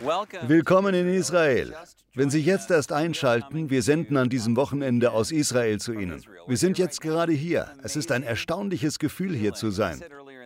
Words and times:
Willkommen 0.00 0.94
in 0.94 1.08
Israel. 1.08 1.74
Wenn 2.14 2.30
Sie 2.30 2.40
jetzt 2.40 2.70
erst 2.70 2.92
einschalten, 2.92 3.68
wir 3.68 3.82
senden 3.82 4.16
an 4.16 4.28
diesem 4.28 4.56
Wochenende 4.56 5.10
aus 5.10 5.32
Israel 5.32 5.80
zu 5.80 5.92
Ihnen. 5.92 6.22
Wir 6.46 6.56
sind 6.56 6.78
jetzt 6.78 7.00
gerade 7.00 7.32
hier. 7.32 7.72
Es 7.82 7.96
ist 7.96 8.12
ein 8.12 8.22
erstaunliches 8.22 8.98
Gefühl, 8.98 9.34
hier 9.34 9.54
zu 9.54 9.70
sein. 9.70 10.02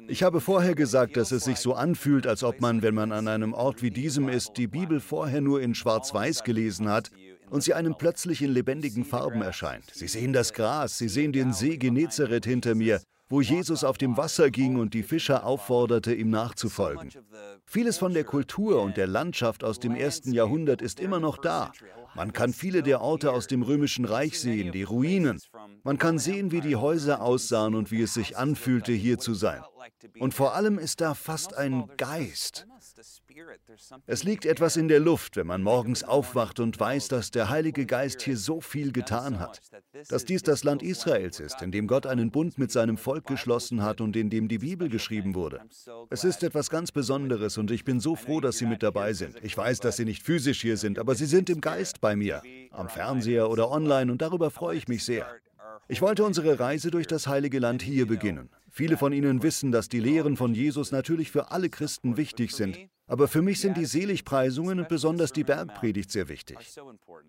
Ich 0.08 0.22
habe 0.22 0.40
vorher 0.40 0.74
gesagt, 0.74 1.16
dass 1.16 1.32
es 1.32 1.44
sich 1.44 1.58
so 1.58 1.74
anfühlt, 1.74 2.26
als 2.26 2.42
ob 2.42 2.60
man, 2.60 2.82
wenn 2.82 2.94
man 2.94 3.12
an 3.12 3.28
einem 3.28 3.52
Ort 3.52 3.82
wie 3.82 3.90
diesem 3.90 4.28
ist, 4.28 4.52
die 4.56 4.66
Bibel 4.66 5.00
vorher 5.00 5.40
nur 5.42 5.60
in 5.60 5.74
Schwarz-Weiß 5.74 6.44
gelesen 6.44 6.88
hat 6.88 7.10
und 7.50 7.62
sie 7.62 7.74
einem 7.74 7.94
plötzlich 7.96 8.40
in 8.40 8.52
lebendigen 8.52 9.04
Farben 9.04 9.42
erscheint. 9.42 9.84
Sie 9.92 10.08
sehen 10.08 10.32
das 10.32 10.54
Gras, 10.54 10.96
Sie 10.96 11.08
sehen 11.08 11.32
den 11.32 11.52
See 11.52 11.76
Genezareth 11.76 12.46
hinter 12.46 12.74
mir, 12.74 13.00
wo 13.32 13.40
Jesus 13.40 13.82
auf 13.82 13.96
dem 13.96 14.18
Wasser 14.18 14.50
ging 14.50 14.76
und 14.76 14.92
die 14.92 15.02
Fischer 15.02 15.46
aufforderte, 15.46 16.12
ihm 16.12 16.28
nachzufolgen. 16.28 17.10
Vieles 17.64 17.96
von 17.96 18.12
der 18.12 18.24
Kultur 18.24 18.82
und 18.82 18.98
der 18.98 19.06
Landschaft 19.06 19.64
aus 19.64 19.80
dem 19.80 19.94
ersten 19.94 20.32
Jahrhundert 20.32 20.82
ist 20.82 21.00
immer 21.00 21.18
noch 21.18 21.38
da. 21.38 21.72
Man 22.14 22.34
kann 22.34 22.52
viele 22.52 22.82
der 22.82 23.00
Orte 23.00 23.32
aus 23.32 23.46
dem 23.46 23.62
römischen 23.62 24.04
Reich 24.04 24.38
sehen, 24.38 24.70
die 24.70 24.82
Ruinen. 24.82 25.40
Man 25.82 25.96
kann 25.96 26.18
sehen, 26.18 26.52
wie 26.52 26.60
die 26.60 26.76
Häuser 26.76 27.22
aussahen 27.22 27.74
und 27.74 27.90
wie 27.90 28.02
es 28.02 28.12
sich 28.12 28.36
anfühlte, 28.36 28.92
hier 28.92 29.18
zu 29.18 29.32
sein. 29.32 29.62
Und 30.18 30.34
vor 30.34 30.54
allem 30.54 30.78
ist 30.78 31.00
da 31.00 31.14
fast 31.14 31.56
ein 31.56 31.88
Geist. 31.96 32.66
Es 34.06 34.24
liegt 34.24 34.46
etwas 34.46 34.76
in 34.76 34.88
der 34.88 35.00
Luft, 35.00 35.36
wenn 35.36 35.46
man 35.46 35.62
morgens 35.62 36.04
aufwacht 36.04 36.60
und 36.60 36.78
weiß, 36.78 37.08
dass 37.08 37.30
der 37.30 37.48
Heilige 37.48 37.86
Geist 37.86 38.22
hier 38.22 38.36
so 38.36 38.60
viel 38.60 38.92
getan 38.92 39.38
hat. 39.38 39.60
Dass 40.08 40.24
dies 40.24 40.42
das 40.42 40.64
Land 40.64 40.82
Israels 40.82 41.40
ist, 41.40 41.62
in 41.62 41.72
dem 41.72 41.86
Gott 41.86 42.06
einen 42.06 42.30
Bund 42.30 42.58
mit 42.58 42.70
seinem 42.70 42.96
Volk 42.96 43.26
geschlossen 43.26 43.82
hat 43.82 44.00
und 44.00 44.16
in 44.16 44.30
dem 44.30 44.48
die 44.48 44.58
Bibel 44.58 44.88
geschrieben 44.88 45.34
wurde. 45.34 45.60
Es 46.10 46.24
ist 46.24 46.42
etwas 46.42 46.70
ganz 46.70 46.92
Besonderes 46.92 47.58
und 47.58 47.70
ich 47.70 47.84
bin 47.84 48.00
so 48.00 48.16
froh, 48.16 48.40
dass 48.40 48.58
Sie 48.58 48.66
mit 48.66 48.82
dabei 48.82 49.12
sind. 49.12 49.36
Ich 49.42 49.56
weiß, 49.56 49.80
dass 49.80 49.96
Sie 49.96 50.04
nicht 50.04 50.22
physisch 50.22 50.60
hier 50.60 50.76
sind, 50.76 50.98
aber 50.98 51.14
Sie 51.14 51.26
sind 51.26 51.50
im 51.50 51.60
Geist 51.60 52.00
bei 52.00 52.16
mir, 52.16 52.42
am 52.70 52.88
Fernseher 52.88 53.50
oder 53.50 53.70
online 53.70 54.10
und 54.10 54.22
darüber 54.22 54.50
freue 54.50 54.76
ich 54.76 54.88
mich 54.88 55.04
sehr. 55.04 55.26
Ich 55.88 56.00
wollte 56.00 56.24
unsere 56.24 56.58
Reise 56.58 56.90
durch 56.90 57.06
das 57.06 57.26
heilige 57.26 57.58
Land 57.58 57.82
hier 57.82 58.06
beginnen. 58.06 58.50
Viele 58.70 58.96
von 58.96 59.12
Ihnen 59.12 59.42
wissen, 59.42 59.70
dass 59.72 59.90
die 59.90 60.00
Lehren 60.00 60.36
von 60.36 60.54
Jesus 60.54 60.92
natürlich 60.92 61.30
für 61.30 61.50
alle 61.50 61.68
Christen 61.68 62.16
wichtig 62.16 62.52
sind, 62.52 62.78
aber 63.12 63.28
für 63.28 63.42
mich 63.42 63.60
sind 63.60 63.76
die 63.76 63.84
Seligpreisungen 63.84 64.78
und 64.78 64.88
besonders 64.88 65.34
die 65.34 65.44
Bergpredigt 65.44 66.10
sehr 66.10 66.30
wichtig. 66.30 66.56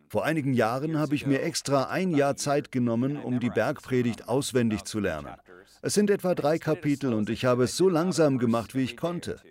Vor 0.08 0.24
einigen 0.24 0.54
Jahren 0.54 0.98
habe 0.98 1.14
ich 1.14 1.26
mir 1.26 1.42
extra 1.42 1.90
ein 1.90 2.12
Jahr 2.12 2.38
Zeit 2.38 2.72
genommen, 2.72 3.18
um 3.18 3.42
die 3.42 3.50
Bergpredigt 3.50 4.30
auswendig 4.30 4.86
zu 4.86 5.02
lernen. 5.02 5.36
Es 5.82 5.94
sind 5.94 6.10
etwa 6.10 6.36
drei 6.36 6.58
Kapitel 6.58 7.14
und 7.14 7.30
ich 7.30 7.44
habe 7.44 7.66
es 7.66 7.76
so 7.76 7.90
langsam 7.90 8.38
gemacht, 8.38 8.76
wie 8.76 8.84
ich 8.84 8.96
konnte. 8.96 9.42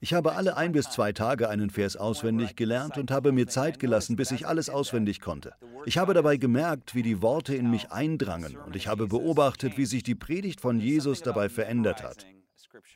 Ich 0.00 0.14
habe 0.14 0.32
alle 0.32 0.56
ein 0.56 0.72
bis 0.72 0.88
zwei 0.88 1.12
Tage 1.12 1.50
einen 1.50 1.68
Vers 1.68 1.98
auswendig 1.98 2.56
gelernt 2.56 2.96
und 2.96 3.10
habe 3.10 3.30
mir 3.30 3.46
Zeit 3.46 3.78
gelassen, 3.78 4.16
bis 4.16 4.30
ich 4.30 4.46
alles 4.46 4.70
auswendig 4.70 5.20
konnte. 5.20 5.52
Ich 5.84 5.98
habe 5.98 6.14
dabei 6.14 6.38
gemerkt, 6.38 6.94
wie 6.94 7.02
die 7.02 7.20
Worte 7.20 7.54
in 7.54 7.70
mich 7.70 7.92
eindrangen 7.92 8.56
und 8.56 8.76
ich 8.76 8.88
habe 8.88 9.08
beobachtet, 9.08 9.76
wie 9.76 9.84
sich 9.84 10.02
die 10.02 10.14
Predigt 10.14 10.62
von 10.62 10.80
Jesus 10.80 11.20
dabei 11.20 11.50
verändert 11.50 12.02
hat. 12.02 12.24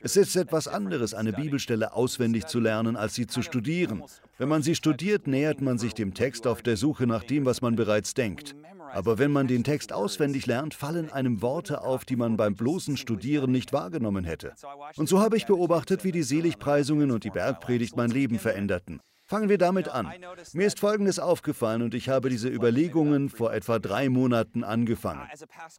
Es 0.01 0.17
ist 0.17 0.35
etwas 0.35 0.67
anderes, 0.67 1.13
eine 1.13 1.33
Bibelstelle 1.33 1.93
auswendig 1.93 2.45
zu 2.47 2.59
lernen, 2.59 2.95
als 2.95 3.15
sie 3.15 3.27
zu 3.27 3.41
studieren. 3.41 4.03
Wenn 4.37 4.49
man 4.49 4.63
sie 4.63 4.75
studiert, 4.75 5.27
nähert 5.27 5.61
man 5.61 5.77
sich 5.77 5.93
dem 5.93 6.13
Text 6.13 6.47
auf 6.47 6.61
der 6.61 6.77
Suche 6.77 7.07
nach 7.07 7.23
dem, 7.23 7.45
was 7.45 7.61
man 7.61 7.75
bereits 7.75 8.13
denkt. 8.13 8.55
Aber 8.93 9.19
wenn 9.19 9.31
man 9.31 9.47
den 9.47 9.63
Text 9.63 9.91
auswendig 9.91 10.45
lernt, 10.45 10.73
fallen 10.73 11.11
einem 11.11 11.41
Worte 11.41 11.81
auf, 11.81 12.05
die 12.05 12.15
man 12.15 12.37
beim 12.37 12.55
bloßen 12.55 12.97
Studieren 12.97 13.51
nicht 13.51 13.73
wahrgenommen 13.73 14.23
hätte. 14.23 14.53
Und 14.95 15.09
so 15.09 15.19
habe 15.19 15.37
ich 15.37 15.45
beobachtet, 15.45 16.03
wie 16.03 16.11
die 16.11 16.23
Seligpreisungen 16.23 17.11
und 17.11 17.23
die 17.23 17.29
Bergpredigt 17.29 17.97
mein 17.97 18.09
Leben 18.09 18.39
veränderten. 18.39 19.01
Fangen 19.27 19.49
wir 19.49 19.57
damit 19.57 19.89
an. 19.89 20.09
Mir 20.53 20.67
ist 20.67 20.79
Folgendes 20.79 21.19
aufgefallen 21.19 21.81
und 21.81 21.93
ich 21.93 22.07
habe 22.07 22.29
diese 22.29 22.47
Überlegungen 22.47 23.29
vor 23.29 23.53
etwa 23.53 23.77
drei 23.77 24.07
Monaten 24.07 24.63
angefangen. 24.63 25.27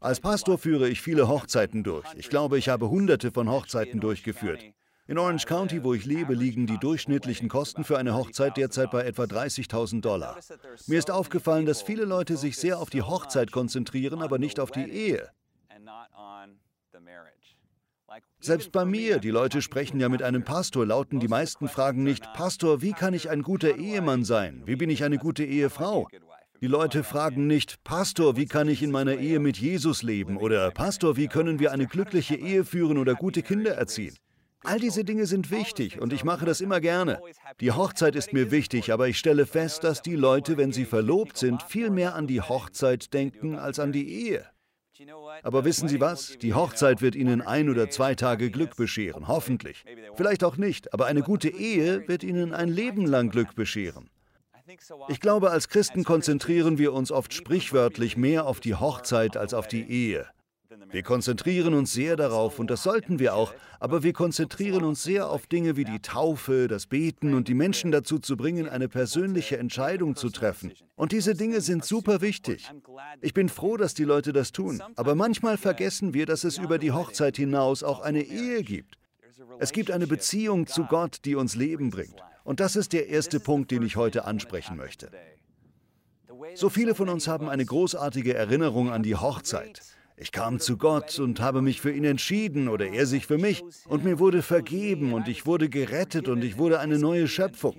Als 0.01 0.21
Pastor 0.21 0.59
führe 0.59 0.87
ich 0.87 1.01
viele 1.01 1.29
Hochzeiten 1.29 1.83
durch. 1.83 2.07
Ich 2.15 2.29
glaube, 2.29 2.59
ich 2.59 2.69
habe 2.69 2.91
hunderte 2.91 3.31
von 3.31 3.49
Hochzeiten 3.49 4.01
durchgeführt. 4.01 4.63
In 5.07 5.17
Orange 5.17 5.47
County, 5.47 5.83
wo 5.83 5.95
ich 5.95 6.05
lebe, 6.05 6.35
liegen 6.35 6.67
die 6.67 6.77
durchschnittlichen 6.77 7.49
Kosten 7.49 7.85
für 7.85 7.97
eine 7.97 8.15
Hochzeit 8.15 8.59
derzeit 8.59 8.91
bei 8.91 9.05
etwa 9.05 9.23
30.000 9.23 10.03
Dollar. 10.03 10.37
Mir 10.87 10.99
ist 10.99 11.11
aufgefallen, 11.11 11.65
dass 11.65 11.81
viele 11.81 12.05
Leute 12.05 12.37
sich 12.37 12.59
sehr 12.59 12.79
auf 12.79 12.91
die 12.91 13.01
Hochzeit 13.01 13.51
konzentrieren, 13.51 14.21
aber 14.21 14.39
nicht 14.39 14.61
auf 14.61 14.71
die 14.71 14.85
Ehe. 14.85 15.31
Selbst 18.41 18.71
bei 18.71 18.85
mir, 18.85 19.19
die 19.19 19.31
Leute 19.31 19.63
sprechen 19.63 19.99
ja 19.99 20.09
mit 20.09 20.23
einem 20.23 20.45
Pastor, 20.45 20.87
lauten 20.87 21.19
die 21.19 21.29
meisten 21.29 21.69
Fragen 21.69 22.05
nicht, 22.05 22.33
Pastor, 22.35 22.83
wie 22.83 22.93
kann 22.93 23.13
ich 23.13 23.31
ein 23.31 23.43
guter 23.43 23.77
Ehemann 23.77 24.25
sein? 24.25 24.63
Wie 24.65 24.77
bin 24.77 24.91
ich 24.91 25.03
eine 25.03 25.19
gute 25.19 25.45
Ehefrau? 25.45 26.07
Die 26.61 26.67
Leute 26.67 27.05
fragen 27.05 27.47
nicht, 27.47 27.85
Pastor, 27.85 28.37
wie 28.37 28.47
kann 28.47 28.69
ich 28.69 28.83
in 28.83 28.91
meiner 28.91 29.15
Ehe 29.15 29.39
mit 29.39 29.59
Jesus 29.59 30.03
leben? 30.03 30.37
Oder 30.37 30.71
Pastor, 30.71 31.17
wie 31.17 31.29
können 31.29 31.61
wir 31.61 31.73
eine 31.73 31.87
glückliche 31.87 32.35
Ehe 32.35 32.65
führen 32.65 32.99
oder 32.99 33.15
gute 33.15 33.43
Kinder 33.43 33.75
erziehen? 33.75 34.17
All 34.65 34.81
diese 34.81 35.05
Dinge 35.05 35.27
sind 35.27 35.53
wichtig 35.53 36.01
und 36.01 36.13
ich 36.13 36.25
mache 36.25 36.45
das 36.45 36.61
immer 36.61 36.81
gerne. 36.81 37.21
Die 37.61 37.71
Hochzeit 37.71 38.17
ist 38.17 38.33
mir 38.33 38.51
wichtig, 38.51 38.93
aber 38.93 39.07
ich 39.07 39.19
stelle 39.19 39.47
fest, 39.47 39.85
dass 39.85 40.03
die 40.03 40.17
Leute, 40.17 40.57
wenn 40.57 40.73
sie 40.73 40.85
verlobt 40.85 41.39
sind, 41.39 41.63
viel 41.63 41.91
mehr 41.91 42.17
an 42.17 42.27
die 42.27 42.41
Hochzeit 42.41 43.15
denken 43.15 43.57
als 43.57 43.79
an 43.79 43.93
die 43.93 44.27
Ehe. 44.27 44.45
Aber 45.43 45.65
wissen 45.65 45.89
Sie 45.89 46.01
was? 46.01 46.39
Die 46.39 46.55
Hochzeit 46.55 47.03
wird 47.03 47.15
Ihnen 47.15 47.41
ein 47.41 47.69
oder 47.69 47.91
zwei 47.91 48.15
Tage 48.15 48.51
Glück 48.51 48.77
bescheren, 48.77 49.29
hoffentlich. 49.29 49.85
Vielleicht 50.15 50.45
auch 50.45 50.57
nicht, 50.57 50.93
aber 50.93 51.07
eine 51.07 51.23
gute 51.23 51.49
Ehe 51.49 52.07
wird 52.09 52.23
Ihnen 52.23 52.53
ein 52.53 52.69
Leben 52.69 53.07
lang 53.07 53.31
Glück 53.31 53.55
bescheren. 53.55 54.11
Ich 55.09 55.21
glaube, 55.21 55.51
als 55.51 55.69
Christen 55.69 56.05
konzentrieren 56.05 56.77
wir 56.77 56.93
uns 56.93 57.11
oft 57.11 57.33
sprichwörtlich 57.33 58.17
mehr 58.17 58.47
auf 58.47 58.61
die 58.61 58.75
Hochzeit 58.75 59.37
als 59.37 59.55
auf 59.55 59.67
die 59.67 59.89
Ehe. 59.89 60.27
Wir 60.91 61.03
konzentrieren 61.03 61.75
uns 61.75 61.93
sehr 61.93 62.17
darauf, 62.17 62.59
und 62.59 62.71
das 62.71 62.83
sollten 62.83 63.19
wir 63.19 63.35
auch, 63.35 63.53
aber 63.79 64.03
wir 64.03 64.15
konzentrieren 64.15 64.85
uns 64.85 65.03
sehr 65.03 65.29
auf 65.29 65.47
Dinge 65.47 65.77
wie 65.77 65.85
die 65.85 66.01
Taufe, 66.01 66.67
das 66.67 66.87
Beten 66.87 67.35
und 67.35 67.49
die 67.49 67.55
Menschen 67.55 67.91
dazu 67.91 68.19
zu 68.19 68.37
bringen, 68.37 68.69
eine 68.69 68.89
persönliche 68.89 69.59
Entscheidung 69.59 70.17
zu 70.17 70.31
treffen. 70.31 70.73
Und 70.97 71.13
diese 71.13 71.35
Dinge 71.35 71.61
sind 71.61 71.85
super 71.85 72.23
wichtig. 72.23 72.71
Ich 73.21 73.35
bin 73.35 73.49
froh, 73.51 73.77
dass 73.77 73.93
die 73.93 74.05
Leute 74.05 74.33
das 74.33 74.53
tun, 74.53 74.83
aber 74.97 75.15
manchmal 75.15 75.59
vergessen 75.59 76.15
wir, 76.15 76.25
dass 76.25 76.45
es 76.45 76.57
über 76.57 76.79
die 76.79 76.93
Hochzeit 76.93 77.37
hinaus 77.37 77.83
auch 77.83 78.01
eine 78.01 78.23
Ehe 78.23 78.63
gibt. 78.63 78.97
Es 79.59 79.73
gibt 79.73 79.91
eine 79.91 80.07
Beziehung 80.07 80.67
zu 80.67 80.85
Gott, 80.85 81.19
die 81.25 81.35
uns 81.35 81.55
Leben 81.55 81.91
bringt. 81.91 82.17
Und 82.45 82.61
das 82.61 82.77
ist 82.77 82.95
der 82.95 83.09
erste 83.09 83.41
Punkt, 83.41 83.71
den 83.71 83.83
ich 83.83 83.97
heute 83.97 84.25
ansprechen 84.25 84.77
möchte. 84.77 85.11
So 86.55 86.71
viele 86.71 86.95
von 86.95 87.09
uns 87.09 87.29
haben 87.29 87.49
eine 87.49 87.65
großartige 87.65 88.35
Erinnerung 88.35 88.91
an 88.91 89.03
die 89.03 89.17
Hochzeit. 89.17 89.83
Ich 90.21 90.33
kam 90.33 90.59
zu 90.59 90.77
Gott 90.77 91.19
und 91.19 91.41
habe 91.41 91.63
mich 91.63 91.81
für 91.81 91.93
ihn 91.93 92.05
entschieden 92.05 92.69
oder 92.69 92.87
er 92.89 93.07
sich 93.07 93.27
für 93.27 93.39
mich 93.39 93.63
und 93.87 94.05
mir 94.05 94.19
wurde 94.19 94.43
vergeben 94.43 95.13
und 95.13 95.29
ich 95.29 95.47
wurde 95.47 95.69
gerettet 95.69 96.29
und 96.29 96.43
ich 96.43 96.59
wurde 96.59 96.81
eine 96.81 96.99
neue 96.99 97.29
Schöpfung. 97.29 97.77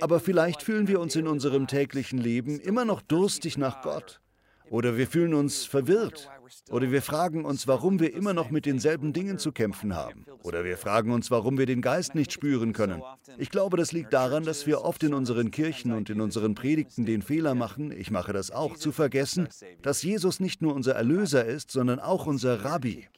Aber 0.00 0.20
vielleicht 0.20 0.62
fühlen 0.62 0.88
wir 0.88 1.00
uns 1.00 1.16
in 1.16 1.26
unserem 1.26 1.66
täglichen 1.66 2.18
Leben 2.18 2.60
immer 2.60 2.84
noch 2.84 3.00
durstig 3.00 3.56
nach 3.56 3.80
Gott. 3.82 4.20
Oder 4.68 4.96
wir 4.98 5.06
fühlen 5.06 5.32
uns 5.32 5.64
verwirrt. 5.64 6.28
Oder 6.70 6.90
wir 6.90 7.02
fragen 7.02 7.44
uns, 7.44 7.66
warum 7.66 8.00
wir 8.00 8.14
immer 8.14 8.32
noch 8.32 8.50
mit 8.50 8.66
denselben 8.66 9.12
Dingen 9.12 9.38
zu 9.38 9.52
kämpfen 9.52 9.94
haben. 9.94 10.24
Oder 10.42 10.64
wir 10.64 10.76
fragen 10.76 11.12
uns, 11.12 11.30
warum 11.30 11.58
wir 11.58 11.66
den 11.66 11.82
Geist 11.82 12.14
nicht 12.14 12.32
spüren 12.32 12.72
können. 12.72 13.02
Ich 13.38 13.50
glaube, 13.50 13.76
das 13.76 13.92
liegt 13.92 14.12
daran, 14.12 14.44
dass 14.44 14.66
wir 14.66 14.82
oft 14.82 15.02
in 15.02 15.14
unseren 15.14 15.50
Kirchen 15.50 15.92
und 15.92 16.10
in 16.10 16.20
unseren 16.20 16.54
Predigten 16.54 17.06
den 17.06 17.22
Fehler 17.22 17.54
machen, 17.54 17.92
ich 17.92 18.10
mache 18.10 18.32
das 18.32 18.50
auch, 18.50 18.76
zu 18.76 18.92
vergessen, 18.92 19.48
dass 19.82 20.02
Jesus 20.02 20.40
nicht 20.40 20.62
nur 20.62 20.74
unser 20.74 20.94
Erlöser 20.94 21.44
ist, 21.44 21.70
sondern 21.70 22.00
auch 22.00 22.26
unser 22.26 22.64
Rabbi. 22.64 23.08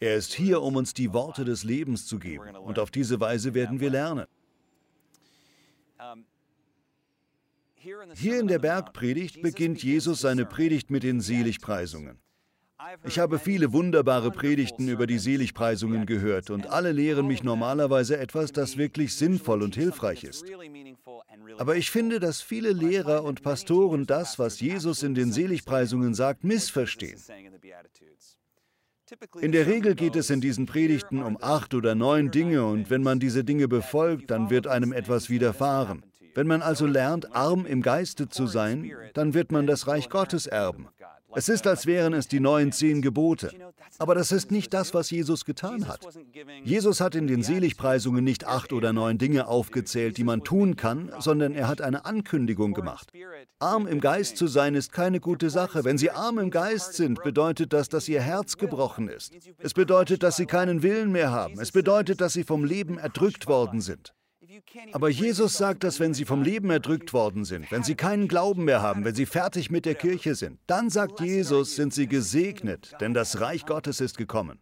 Er 0.00 0.16
ist 0.16 0.34
hier, 0.34 0.62
um 0.62 0.76
uns 0.76 0.94
die 0.94 1.12
Worte 1.12 1.44
des 1.44 1.64
Lebens 1.64 2.06
zu 2.06 2.18
geben. 2.18 2.56
Und 2.56 2.78
auf 2.78 2.90
diese 2.90 3.20
Weise 3.20 3.54
werden 3.54 3.80
wir 3.80 3.90
lernen. 3.90 4.26
Hier 8.14 8.40
in 8.40 8.48
der 8.48 8.58
Bergpredigt 8.58 9.42
beginnt 9.42 9.82
Jesus 9.82 10.20
seine 10.20 10.46
Predigt 10.46 10.90
mit 10.90 11.02
den 11.02 11.20
Seligpreisungen. 11.20 12.18
Ich 13.04 13.18
habe 13.18 13.38
viele 13.38 13.72
wunderbare 13.72 14.30
Predigten 14.30 14.88
über 14.88 15.06
die 15.06 15.18
Seligpreisungen 15.18 16.06
gehört 16.06 16.50
und 16.50 16.66
alle 16.66 16.92
lehren 16.92 17.26
mich 17.26 17.42
normalerweise 17.42 18.16
etwas, 18.18 18.52
das 18.52 18.76
wirklich 18.76 19.16
sinnvoll 19.16 19.62
und 19.62 19.74
hilfreich 19.74 20.24
ist. 20.24 20.44
Aber 21.58 21.76
ich 21.76 21.90
finde, 21.90 22.20
dass 22.20 22.42
viele 22.42 22.72
Lehrer 22.72 23.24
und 23.24 23.42
Pastoren 23.42 24.06
das, 24.06 24.38
was 24.38 24.60
Jesus 24.60 25.02
in 25.02 25.14
den 25.14 25.32
Seligpreisungen 25.32 26.14
sagt, 26.14 26.44
missverstehen. 26.44 27.20
In 29.40 29.52
der 29.52 29.66
Regel 29.66 29.94
geht 29.94 30.16
es 30.16 30.30
in 30.30 30.40
diesen 30.40 30.66
Predigten 30.66 31.22
um 31.22 31.38
acht 31.40 31.74
oder 31.74 31.94
neun 31.94 32.30
Dinge 32.30 32.64
und 32.64 32.90
wenn 32.90 33.02
man 33.02 33.20
diese 33.20 33.44
Dinge 33.44 33.68
befolgt, 33.68 34.30
dann 34.30 34.50
wird 34.50 34.66
einem 34.66 34.92
etwas 34.92 35.28
widerfahren. 35.28 36.04
Wenn 36.34 36.46
man 36.46 36.62
also 36.62 36.86
lernt, 36.86 37.34
arm 37.34 37.64
im 37.66 37.82
Geiste 37.82 38.28
zu 38.28 38.46
sein, 38.46 38.90
dann 39.12 39.34
wird 39.34 39.52
man 39.52 39.66
das 39.66 39.86
Reich 39.86 40.08
Gottes 40.08 40.46
erben. 40.46 40.88
Es 41.36 41.48
ist, 41.48 41.66
als 41.66 41.86
wären 41.86 42.12
es 42.12 42.28
die 42.28 42.40
neuen 42.40 42.72
zehn 42.72 43.02
Gebote. 43.02 43.50
Aber 43.98 44.14
das 44.14 44.32
ist 44.32 44.50
nicht 44.50 44.74
das, 44.74 44.94
was 44.94 45.10
Jesus 45.10 45.44
getan 45.44 45.86
hat. 45.88 46.00
Jesus 46.64 47.00
hat 47.00 47.14
in 47.14 47.26
den 47.26 47.42
Seligpreisungen 47.42 48.24
nicht 48.24 48.46
acht 48.46 48.72
oder 48.72 48.92
neun 48.92 49.18
Dinge 49.18 49.46
aufgezählt, 49.46 50.16
die 50.16 50.24
man 50.24 50.42
tun 50.42 50.76
kann, 50.76 51.12
sondern 51.18 51.54
er 51.54 51.68
hat 51.68 51.80
eine 51.80 52.04
Ankündigung 52.04 52.74
gemacht. 52.74 53.12
Arm 53.58 53.86
im 53.86 54.00
Geist 54.00 54.36
zu 54.36 54.46
sein 54.46 54.74
ist 54.74 54.92
keine 54.92 55.20
gute 55.20 55.50
Sache. 55.50 55.84
Wenn 55.84 55.98
Sie 55.98 56.10
arm 56.10 56.38
im 56.38 56.50
Geist 56.50 56.94
sind, 56.94 57.22
bedeutet 57.22 57.72
das, 57.72 57.88
dass 57.88 58.08
Ihr 58.08 58.20
Herz 58.20 58.56
gebrochen 58.56 59.08
ist. 59.08 59.32
Es 59.58 59.74
bedeutet, 59.74 60.22
dass 60.22 60.36
Sie 60.36 60.46
keinen 60.46 60.82
Willen 60.82 61.12
mehr 61.12 61.30
haben. 61.30 61.58
Es 61.60 61.72
bedeutet, 61.72 62.20
dass 62.20 62.32
Sie 62.32 62.44
vom 62.44 62.64
Leben 62.64 62.98
erdrückt 62.98 63.46
worden 63.46 63.80
sind. 63.80 64.14
Aber 64.92 65.08
Jesus 65.08 65.56
sagt, 65.56 65.84
dass 65.84 66.00
wenn 66.00 66.14
sie 66.14 66.24
vom 66.24 66.42
Leben 66.42 66.70
erdrückt 66.70 67.12
worden 67.12 67.44
sind, 67.44 67.70
wenn 67.70 67.82
sie 67.82 67.94
keinen 67.94 68.28
Glauben 68.28 68.64
mehr 68.64 68.82
haben, 68.82 69.04
wenn 69.04 69.14
sie 69.14 69.26
fertig 69.26 69.70
mit 69.70 69.84
der 69.84 69.94
Kirche 69.94 70.34
sind, 70.34 70.58
dann 70.66 70.90
sagt 70.90 71.20
Jesus, 71.20 71.76
sind 71.76 71.92
sie 71.92 72.06
gesegnet, 72.06 72.92
denn 73.00 73.14
das 73.14 73.40
Reich 73.40 73.66
Gottes 73.66 74.00
ist 74.00 74.16
gekommen. 74.16 74.58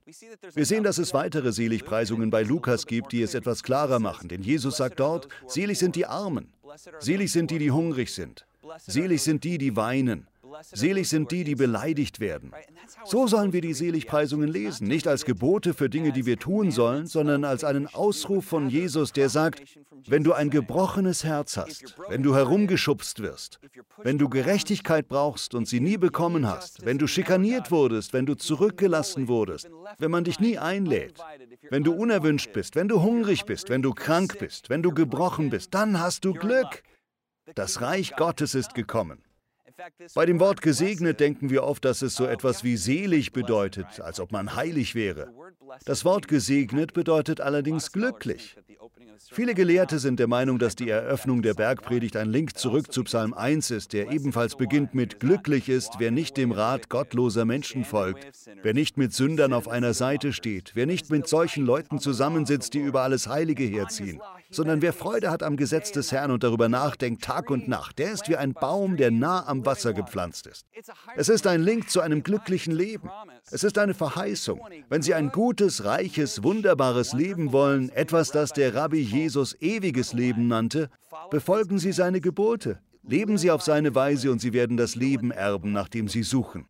Wir 0.55 0.67
sehen, 0.67 0.85
dass 0.85 0.99
es 0.99 1.15
weitere 1.15 1.53
Seligpreisungen 1.53 2.31
bei 2.31 2.43
Lukas 2.43 2.87
gibt, 2.87 3.13
die 3.13 3.23
es 3.23 3.35
etwas 3.35 3.63
klarer 3.63 3.99
machen, 3.99 4.29
denn 4.29 4.43
Jesus 4.43 4.77
sagt 4.77 5.01
dort, 5.01 5.29
selig 5.47 5.79
sind 5.79 5.97
die 5.97 6.07
Armen, 6.07 6.53
selig 6.99 7.33
sind 7.33 7.51
die, 7.51 7.59
die 7.59 7.71
hungrig 7.71 8.13
sind, 8.13 8.47
selig 8.87 9.23
sind 9.23 9.45
die, 9.45 9.59
die 9.59 9.77
weinen, 9.77 10.27
Selig 10.63 11.09
sind 11.09 11.31
die, 11.31 11.45
die 11.45 11.55
beleidigt 11.55 12.21
werden. 12.21 12.53
So 13.05 13.27
sollen 13.27 13.53
wir 13.53 13.61
die 13.61 13.75
Seligpreisungen 13.75 14.49
lesen, 14.49 14.87
nicht 14.87 15.07
als 15.09 15.25
Gebote 15.25 15.75
für 15.75 15.89
Dinge, 15.89 16.13
die 16.13 16.27
wir 16.27 16.39
tun 16.39 16.71
sollen, 16.71 17.07
sondern 17.07 17.45
als 17.45 17.65
einen 17.65 17.87
Ausruf 17.87 18.45
von 18.45 18.69
Jesus, 18.69 19.13
der 19.13 19.29
sagt, 19.29 19.63
wenn 20.07 20.25
du 20.25 20.33
ein 20.33 20.51
gebrochenes 20.51 21.25
Herz 21.25 21.57
hast, 21.57 21.97
wenn 22.09 22.23
du 22.23 22.35
herumgeschubst 22.35 23.23
wirst, 23.23 23.61
wenn 23.99 24.19
du 24.19 24.29
Gerechtigkeit 24.29 25.09
brauchst 25.09 25.55
und 25.55 25.69
sie 25.69 25.81
nie 25.81 25.97
bekommen 25.97 26.47
hast, 26.47 26.85
wenn 26.85 26.99
du 26.99 27.07
schikaniert 27.07 27.71
wurdest, 27.71 28.13
wenn 28.13 28.27
du 28.27 28.35
zurückgelassen 28.35 29.29
wurdest, 29.29 29.71
wenn 29.99 30.11
man 30.11 30.25
dich 30.25 30.41
nie 30.41 30.59
einlädt, 30.59 31.21
wenn 31.71 31.85
du 31.85 31.93
unerwünscht 31.93 32.53
bist, 32.53 32.77
wenn 32.77 32.89
du 32.89 33.03
hungrig 33.03 33.45
bist, 33.45 33.69
wenn 33.69 33.83
du 33.83 33.93
krank 33.93 34.39
bist, 34.39 34.71
wenn 34.71 34.83
du 34.83 34.91
gebrochen 34.91 35.51
bist, 35.51 35.75
dann 35.75 36.01
hast 36.01 36.25
du 36.25 36.33
Glück. 36.33 36.83
Das 37.55 37.81
Reich 37.81 38.15
Gottes 38.17 38.55
ist 38.55 38.75
gekommen. 38.75 39.23
Bei 40.15 40.27
dem 40.27 40.41
Wort 40.41 40.63
gesegnet 40.63 41.21
denken 41.21 41.51
wir 41.51 41.65
oft, 41.65 41.85
dass 41.85 42.03
es 42.03 42.15
so 42.15 42.27
etwas 42.27 42.65
wie 42.65 42.77
selig 42.77 43.33
bedeutet, 43.33 44.01
als 44.01 44.21
ob 44.21 44.33
man 44.33 44.55
heilig 44.55 44.95
wäre. 44.95 45.33
Das 45.85 46.05
Wort 46.05 46.29
gesegnet 46.29 46.93
bedeutet 46.93 47.41
allerdings 47.41 47.93
glücklich. 47.93 48.57
Viele 49.31 49.55
Gelehrte 49.55 49.99
sind 49.99 50.19
der 50.19 50.27
Meinung, 50.27 50.59
dass 50.59 50.77
die 50.77 50.91
Eröffnung 50.91 51.43
der 51.43 51.55
Bergpredigt 51.55 52.17
ein 52.17 52.29
Link 52.29 52.59
zurück 52.59 52.93
zu 52.93 53.05
Psalm 53.05 53.33
1 53.33 53.71
ist, 53.71 53.93
der 53.93 54.11
ebenfalls 54.11 54.57
beginnt 54.57 54.95
mit 54.95 55.21
Glücklich 55.21 55.69
ist, 55.69 55.95
wer 55.99 56.11
nicht 56.11 56.37
dem 56.37 56.53
Rat 56.53 56.89
gottloser 56.89 57.45
Menschen 57.45 57.85
folgt, 57.85 58.27
wer 58.63 58.75
nicht 58.75 58.99
mit 58.99 59.15
Sündern 59.15 59.53
auf 59.53 59.69
einer 59.69 59.95
Seite 59.95 60.33
steht, 60.33 60.73
wer 60.75 60.87
nicht 60.87 61.11
mit 61.11 61.29
solchen 61.29 61.65
Leuten 61.65 61.99
zusammensitzt, 61.99 62.75
die 62.75 62.81
über 62.81 63.03
alles 63.03 63.27
Heilige 63.29 63.65
herziehen, 63.65 64.21
sondern 64.53 64.83
wer 64.83 64.93
Freude 64.93 65.31
hat 65.31 65.43
am 65.43 65.57
Gesetz 65.57 65.93
des 65.93 66.13
Herrn 66.13 66.31
und 66.31 66.43
darüber 66.43 66.69
nachdenkt 66.69 67.25
Tag 67.25 67.51
und 67.51 67.69
Nacht, 67.69 67.99
der 67.99 68.13
ist 68.13 68.29
wie 68.29 68.37
ein 68.37 68.53
Baum, 68.53 68.97
der 68.97 69.11
nah 69.11 69.47
am 69.47 69.67
Wasser 69.67 69.93
gepflanzt 69.93 70.47
ist. 70.47 70.67
Es 71.17 71.29
ist 71.29 71.47
ein 71.47 71.63
Link 71.63 71.91
zu 71.91 72.01
einem 72.01 72.23
glücklichen 72.23 72.75
Leben. 72.75 73.11
Es 73.51 73.65
ist 73.65 73.79
eine 73.79 73.95
Verheißung. 73.95 74.61
Wenn 74.89 75.03
Sie 75.03 75.15
ein 75.15 75.31
gutes, 75.31 75.85
reiches, 75.85 76.43
wunderbares 76.43 77.13
Leben 77.13 77.53
wollen, 77.53 77.89
etwas, 77.91 78.31
das 78.31 78.53
der 78.53 78.75
Rabbi 78.75 79.01
Jesus 79.01 79.57
ewiges 79.61 80.13
Leben 80.13 80.49
nannte, 80.49 80.89
befolgen 81.31 81.79
Sie 81.79 81.93
seine 81.93 82.21
Gebote. 82.21 82.79
Leben 83.03 83.37
Sie 83.39 83.51
auf 83.51 83.63
seine 83.63 83.95
Weise 83.95 84.31
und 84.31 84.41
Sie 84.41 84.53
werden 84.53 84.77
das 84.77 84.95
Leben 84.95 85.31
erben, 85.31 85.73
nach 85.73 85.89
dem 85.89 86.09
Sie 86.09 86.23
suchen. 86.23 86.67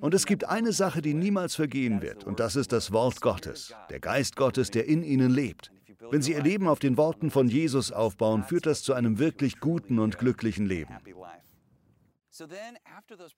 Und 0.00 0.14
es 0.14 0.24
gibt 0.24 0.44
eine 0.44 0.72
Sache, 0.72 1.02
die 1.02 1.14
niemals 1.14 1.54
vergehen 1.54 2.00
wird, 2.00 2.24
und 2.24 2.40
das 2.40 2.56
ist 2.56 2.72
das 2.72 2.92
Wort 2.92 3.20
Gottes, 3.20 3.74
der 3.90 4.00
Geist 4.00 4.36
Gottes, 4.36 4.70
der 4.70 4.86
in 4.86 5.02
Ihnen 5.02 5.30
lebt. 5.30 5.70
Wenn 6.08 6.22
Sie 6.22 6.32
Ihr 6.32 6.42
Leben 6.42 6.66
auf 6.66 6.78
den 6.78 6.96
Worten 6.96 7.30
von 7.30 7.48
Jesus 7.48 7.92
aufbauen, 7.92 8.42
führt 8.42 8.66
das 8.66 8.82
zu 8.82 8.94
einem 8.94 9.18
wirklich 9.18 9.60
guten 9.60 9.98
und 9.98 10.18
glücklichen 10.18 10.66
Leben. 10.66 10.94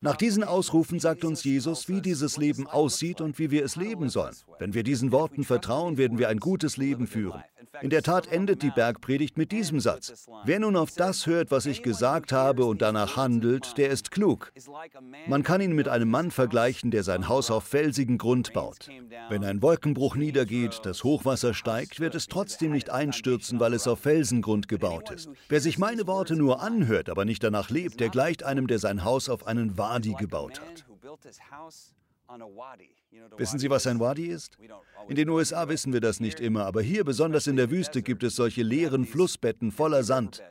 Nach 0.01 0.17
diesen 0.17 0.45
Ausrufen 0.45 1.01
sagt 1.01 1.25
uns 1.25 1.45
Jesus, 1.45 1.89
wie 1.89 2.03
dieses 2.03 2.37
Leben 2.37 2.67
aussieht 2.67 3.21
und 3.21 3.39
wie 3.39 3.51
wir 3.51 3.65
es 3.65 3.77
leben 3.77 4.09
sollen. 4.09 4.35
Wenn 4.59 4.75
wir 4.75 4.83
diesen 4.83 5.13
Worten 5.13 5.45
vertrauen, 5.45 5.97
werden 5.97 6.19
wir 6.19 6.29
ein 6.29 6.39
gutes 6.39 6.77
Leben 6.77 7.07
führen. 7.07 7.43
In 7.81 7.91
der 7.91 8.03
Tat 8.03 8.31
endet 8.31 8.63
die 8.63 8.71
Bergpredigt 8.71 9.39
mit 9.39 9.51
diesem 9.51 9.81
Satz. 9.81 10.27
Wer 10.45 10.61
nun 10.61 10.77
auf 10.77 10.91
das 10.93 11.27
hört, 11.27 11.51
was 11.51 11.65
ich 11.65 11.83
gesagt 11.83 12.31
habe 12.31 12.67
und 12.67 12.83
danach 12.83 13.17
handelt, 13.17 13.79
der 13.79 13.89
ist 13.89 14.11
klug. 14.11 14.53
Man 15.27 15.43
kann 15.43 15.63
ihn 15.63 15.73
mit 15.73 15.89
einem 15.89 16.11
Mann 16.11 16.31
vergleichen, 16.31 16.91
der 16.91 17.03
sein 17.03 17.29
Haus 17.29 17.51
auf 17.51 17.65
felsigen 17.65 18.19
Grund 18.19 18.53
baut. 18.53 18.89
Wenn 19.31 19.45
ein 19.45 19.63
Wolkenbruch 19.63 20.17
niedergeht, 20.17 20.81
das 20.85 21.03
Hochwasser 21.03 21.55
steigt, 21.55 21.99
wird 21.99 22.15
es 22.15 22.27
trotzdem 22.27 22.73
nicht 22.73 22.91
einstürzen, 22.91 23.59
weil 23.59 23.73
es 23.73 23.89
auf 23.89 24.01
Felsengrund 24.01 24.69
gebaut 24.69 25.11
ist. 25.11 25.31
Wer 25.49 25.61
sich 25.61 25.79
meine 25.79 26.07
Worte 26.07 26.37
nur 26.37 26.61
anhört, 26.61 27.09
aber 27.09 27.25
nicht 27.25 27.43
danach 27.43 27.71
lebt, 27.71 28.01
der 28.01 28.11
gleicht 28.11 28.43
einem, 28.43 28.67
der 28.67 28.79
sein 28.83 29.03
Haus 29.05 29.31
auf 29.31 29.47
einen 29.47 29.79
Wadi 29.79 30.15
gebaut 30.19 30.61
hat. 30.61 30.85
Wissen 33.37 33.59
Sie, 33.59 33.71
was 33.71 33.87
ein 33.87 34.01
Wadi 34.01 34.27
ist? 34.27 34.59
In 35.09 35.17
den 35.17 35.29
USA 35.29 35.69
wissen 35.69 35.93
wir 35.93 36.01
das 36.01 36.21
nicht 36.21 36.41
immer, 36.41 36.65
aber 36.67 36.83
hier, 36.83 37.05
besonders 37.05 37.47
in 37.47 37.57
der 37.57 37.71
Wüste, 37.71 38.03
gibt 38.03 38.23
es 38.23 38.37
solche 38.37 38.63
leeren 38.63 39.07
Flussbetten 39.07 39.73
voller 39.73 40.03
Sand. 40.03 40.43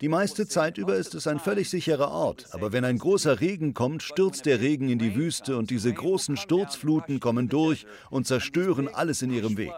Die 0.00 0.08
meiste 0.08 0.46
Zeit 0.48 0.76
über 0.76 0.96
ist 0.96 1.14
es 1.14 1.26
ein 1.26 1.38
völlig 1.38 1.70
sicherer 1.70 2.10
Ort, 2.10 2.48
aber 2.52 2.72
wenn 2.72 2.84
ein 2.84 2.98
großer 2.98 3.40
Regen 3.40 3.74
kommt, 3.74 4.02
stürzt 4.02 4.44
der 4.44 4.60
Regen 4.60 4.88
in 4.88 4.98
die 4.98 5.14
Wüste 5.14 5.56
und 5.56 5.70
diese 5.70 5.92
großen 5.92 6.36
Sturzfluten 6.36 7.20
kommen 7.20 7.48
durch 7.48 7.86
und 8.10 8.26
zerstören 8.26 8.88
alles 8.88 9.22
in 9.22 9.30
ihrem 9.30 9.56
Weg. 9.56 9.72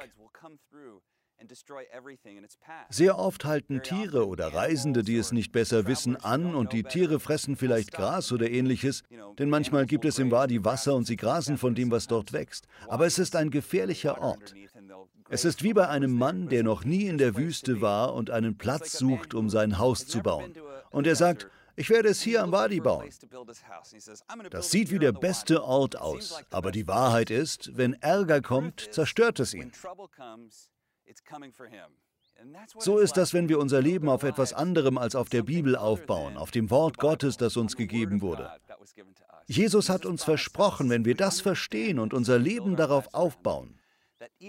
Sehr 2.91 3.19
oft 3.19 3.45
halten 3.45 3.83
Tiere 3.83 4.27
oder 4.27 4.49
Reisende, 4.49 5.03
die 5.03 5.17
es 5.17 5.33
nicht 5.33 5.53
besser 5.53 5.87
wissen, 5.87 6.17
an 6.17 6.55
und 6.55 6.73
die 6.73 6.83
Tiere 6.83 7.21
fressen 7.21 7.57
vielleicht 7.57 7.93
Gras 7.93 8.33
oder 8.33 8.51
ähnliches, 8.51 9.03
denn 9.39 9.51
manchmal 9.51 9.87
gibt 9.87 10.05
es 10.05 10.19
im 10.19 10.31
Wadi 10.31 10.65
Wasser 10.65 10.95
und 10.95 11.07
sie 11.07 11.17
grasen 11.17 11.59
von 11.59 11.75
dem, 11.75 11.91
was 11.91 12.07
dort 12.07 12.33
wächst. 12.33 12.67
Aber 12.89 13.07
es 13.07 13.19
ist 13.19 13.37
ein 13.37 13.51
gefährlicher 13.51 14.21
Ort. 14.21 14.55
Es 15.29 15.45
ist 15.45 15.63
wie 15.63 15.73
bei 15.73 15.89
einem 15.89 16.13
Mann, 16.13 16.49
der 16.49 16.63
noch 16.63 16.85
nie 16.85 17.07
in 17.07 17.19
der 17.19 17.37
Wüste 17.37 17.81
war 17.81 18.15
und 18.15 18.31
einen 18.31 18.57
Platz 18.57 18.93
sucht, 18.93 19.35
um 19.35 19.51
sein 19.51 19.79
Haus 19.79 20.07
zu 20.07 20.21
bauen. 20.21 20.55
Und 20.91 21.07
er 21.07 21.17
sagt, 21.17 21.49
ich 21.79 21.91
werde 21.91 22.09
es 22.09 22.23
hier 22.23 22.43
am 22.43 22.53
Wadi 22.53 22.81
bauen. 22.81 23.11
Das 24.51 24.71
sieht 24.71 24.91
wie 24.91 24.99
der 24.99 25.13
beste 25.13 25.63
Ort 25.63 25.97
aus, 25.97 26.43
aber 26.51 26.71
die 26.71 26.89
Wahrheit 26.89 27.31
ist, 27.31 27.77
wenn 27.77 27.93
Ärger 27.95 28.41
kommt, 28.41 28.89
zerstört 28.93 29.41
es 29.41 29.53
ihn. 29.53 29.73
So 32.79 32.99
ist 32.99 33.17
das, 33.17 33.33
wenn 33.33 33.49
wir 33.49 33.59
unser 33.59 33.81
Leben 33.81 34.09
auf 34.09 34.23
etwas 34.23 34.53
anderem 34.53 34.99
als 34.99 35.15
auf 35.15 35.29
der 35.29 35.43
Bibel 35.43 35.77
aufbauen, 35.77 36.37
auf 36.37 36.51
dem 36.51 36.71
Wort 36.71 36.99
Gottes, 36.99 37.37
das 37.37 37.57
uns 37.57 37.77
gegeben 37.77 38.21
wurde. 38.21 38.51
Jesus 39.47 39.89
hat 39.89 40.05
uns 40.05 40.25
versprochen, 40.25 40.91
wenn 40.91 41.05
wir 41.05 41.15
das 41.15 41.41
verstehen 41.41 41.99
und 41.99 42.13
unser 42.13 42.39
Leben 42.39 42.77
darauf 42.77 43.15
aufbauen, 43.15 43.79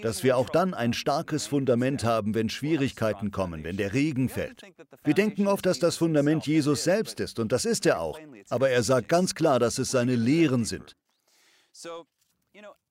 dass 0.02 0.22
wir 0.22 0.36
auch 0.36 0.50
dann 0.50 0.74
ein 0.74 0.92
starkes 0.92 1.46
Fundament 1.46 2.04
haben, 2.04 2.34
wenn 2.34 2.48
Schwierigkeiten 2.48 3.30
kommen, 3.30 3.64
wenn 3.64 3.76
der 3.76 3.92
Regen 3.92 4.28
fällt. 4.28 4.62
Wir 5.04 5.14
denken 5.14 5.46
oft, 5.46 5.64
dass 5.66 5.78
das 5.78 5.96
Fundament 5.96 6.46
Jesus 6.46 6.84
selbst 6.84 7.20
ist, 7.20 7.38
und 7.38 7.52
das 7.52 7.64
ist 7.64 7.86
er 7.86 8.00
auch. 8.00 8.18
Aber 8.48 8.70
er 8.70 8.82
sagt 8.82 9.08
ganz 9.08 9.34
klar, 9.34 9.58
dass 9.58 9.78
es 9.78 9.90
seine 9.90 10.16
Lehren 10.16 10.64
sind. 10.64 10.96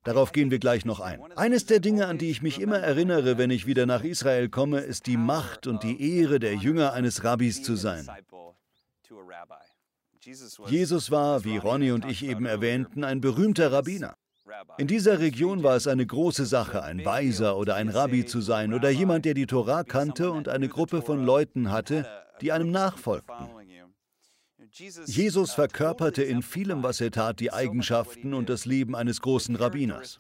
Darauf 0.03 0.31
gehen 0.31 0.51
wir 0.51 0.59
gleich 0.59 0.85
noch 0.85 0.99
ein. 0.99 1.19
Eines 1.35 1.65
der 1.65 1.79
Dinge, 1.79 2.07
an 2.07 2.17
die 2.17 2.29
ich 2.29 2.41
mich 2.41 2.61
immer 2.61 2.79
erinnere, 2.79 3.37
wenn 3.37 3.49
ich 3.49 3.67
wieder 3.67 3.85
nach 3.85 4.03
Israel 4.03 4.47
komme, 4.49 4.79
ist 4.79 5.05
die 5.05 5.17
Macht 5.17 5.67
und 5.67 5.83
die 5.83 6.19
Ehre 6.19 6.39
der 6.39 6.55
Jünger 6.55 6.93
eines 6.93 7.23
Rabbis 7.23 7.61
zu 7.61 7.75
sein. 7.75 8.07
Jesus 10.67 11.11
war, 11.11 11.43
wie 11.43 11.57
Ronny 11.57 11.91
und 11.91 12.05
ich 12.05 12.25
eben 12.25 12.45
erwähnten, 12.45 13.03
ein 13.03 13.21
berühmter 13.21 13.71
Rabbiner. 13.71 14.15
In 14.77 14.87
dieser 14.87 15.19
Region 15.19 15.63
war 15.63 15.75
es 15.75 15.87
eine 15.87 16.05
große 16.05 16.45
Sache, 16.45 16.83
ein 16.83 17.03
Weiser 17.03 17.57
oder 17.57 17.75
ein 17.75 17.89
Rabbi 17.89 18.25
zu 18.25 18.39
sein 18.39 18.73
oder 18.73 18.89
jemand, 18.89 19.25
der 19.25 19.33
die 19.33 19.45
Torah 19.45 19.83
kannte 19.83 20.31
und 20.31 20.47
eine 20.47 20.69
Gruppe 20.69 21.01
von 21.01 21.25
Leuten 21.25 21.71
hatte, 21.71 22.07
die 22.41 22.51
einem 22.51 22.71
nachfolgten. 22.71 23.56
Jesus 25.05 25.53
verkörperte 25.53 26.23
in 26.23 26.41
vielem, 26.41 26.83
was 26.83 27.01
er 27.01 27.11
tat, 27.11 27.39
die 27.39 27.51
Eigenschaften 27.51 28.33
und 28.33 28.49
das 28.49 28.65
Leben 28.65 28.95
eines 28.95 29.21
großen 29.21 29.55
Rabbiners. 29.55 30.17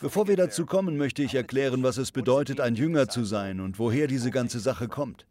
Bevor 0.00 0.28
wir 0.28 0.36
dazu 0.36 0.66
kommen, 0.66 0.96
möchte 0.96 1.22
ich 1.22 1.34
erklären, 1.34 1.82
was 1.82 1.96
es 1.96 2.12
bedeutet, 2.12 2.60
ein 2.60 2.74
Jünger 2.74 3.08
zu 3.08 3.24
sein 3.24 3.60
und 3.60 3.78
woher 3.78 4.06
diese 4.06 4.30
ganze 4.30 4.60
Sache 4.60 4.88
kommt. 4.88 5.26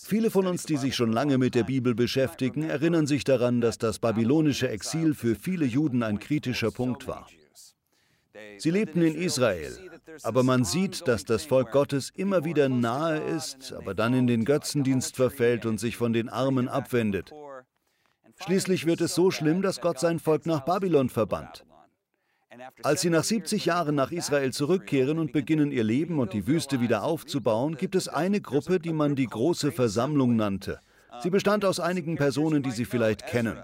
Viele 0.00 0.30
von 0.30 0.46
uns, 0.46 0.64
die 0.64 0.78
sich 0.78 0.96
schon 0.96 1.12
lange 1.12 1.36
mit 1.36 1.54
der 1.54 1.64
Bibel 1.64 1.94
beschäftigen, 1.94 2.62
erinnern 2.62 3.06
sich 3.06 3.24
daran, 3.24 3.60
dass 3.60 3.76
das 3.76 3.98
babylonische 3.98 4.68
Exil 4.70 5.14
für 5.14 5.34
viele 5.34 5.66
Juden 5.66 6.02
ein 6.02 6.18
kritischer 6.18 6.70
Punkt 6.70 7.06
war. 7.06 7.28
Sie 8.56 8.70
lebten 8.70 9.02
in 9.02 9.14
Israel, 9.14 9.89
aber 10.22 10.42
man 10.42 10.64
sieht, 10.64 11.06
dass 11.08 11.24
das 11.24 11.44
Volk 11.44 11.72
Gottes 11.72 12.10
immer 12.14 12.44
wieder 12.44 12.68
nahe 12.68 13.18
ist, 13.18 13.72
aber 13.72 13.94
dann 13.94 14.14
in 14.14 14.26
den 14.26 14.44
Götzendienst 14.44 15.16
verfällt 15.16 15.66
und 15.66 15.78
sich 15.78 15.96
von 15.96 16.12
den 16.12 16.28
Armen 16.28 16.68
abwendet. 16.68 17.32
Schließlich 18.42 18.86
wird 18.86 19.00
es 19.00 19.14
so 19.14 19.30
schlimm, 19.30 19.62
dass 19.62 19.80
Gott 19.80 20.00
sein 20.00 20.18
Volk 20.18 20.46
nach 20.46 20.60
Babylon 20.60 21.10
verbannt. 21.10 21.64
Als 22.82 23.02
sie 23.02 23.10
nach 23.10 23.24
70 23.24 23.66
Jahren 23.66 23.94
nach 23.94 24.10
Israel 24.10 24.52
zurückkehren 24.52 25.18
und 25.18 25.32
beginnen 25.32 25.70
ihr 25.70 25.84
Leben 25.84 26.18
und 26.18 26.32
die 26.32 26.46
Wüste 26.46 26.80
wieder 26.80 27.04
aufzubauen, 27.04 27.76
gibt 27.76 27.94
es 27.94 28.08
eine 28.08 28.40
Gruppe, 28.40 28.80
die 28.80 28.92
man 28.92 29.14
die 29.14 29.26
große 29.26 29.72
Versammlung 29.72 30.36
nannte. 30.36 30.80
Sie 31.22 31.30
bestand 31.30 31.64
aus 31.64 31.80
einigen 31.80 32.16
Personen, 32.16 32.62
die 32.62 32.70
Sie 32.70 32.84
vielleicht 32.84 33.26
kennen. 33.26 33.58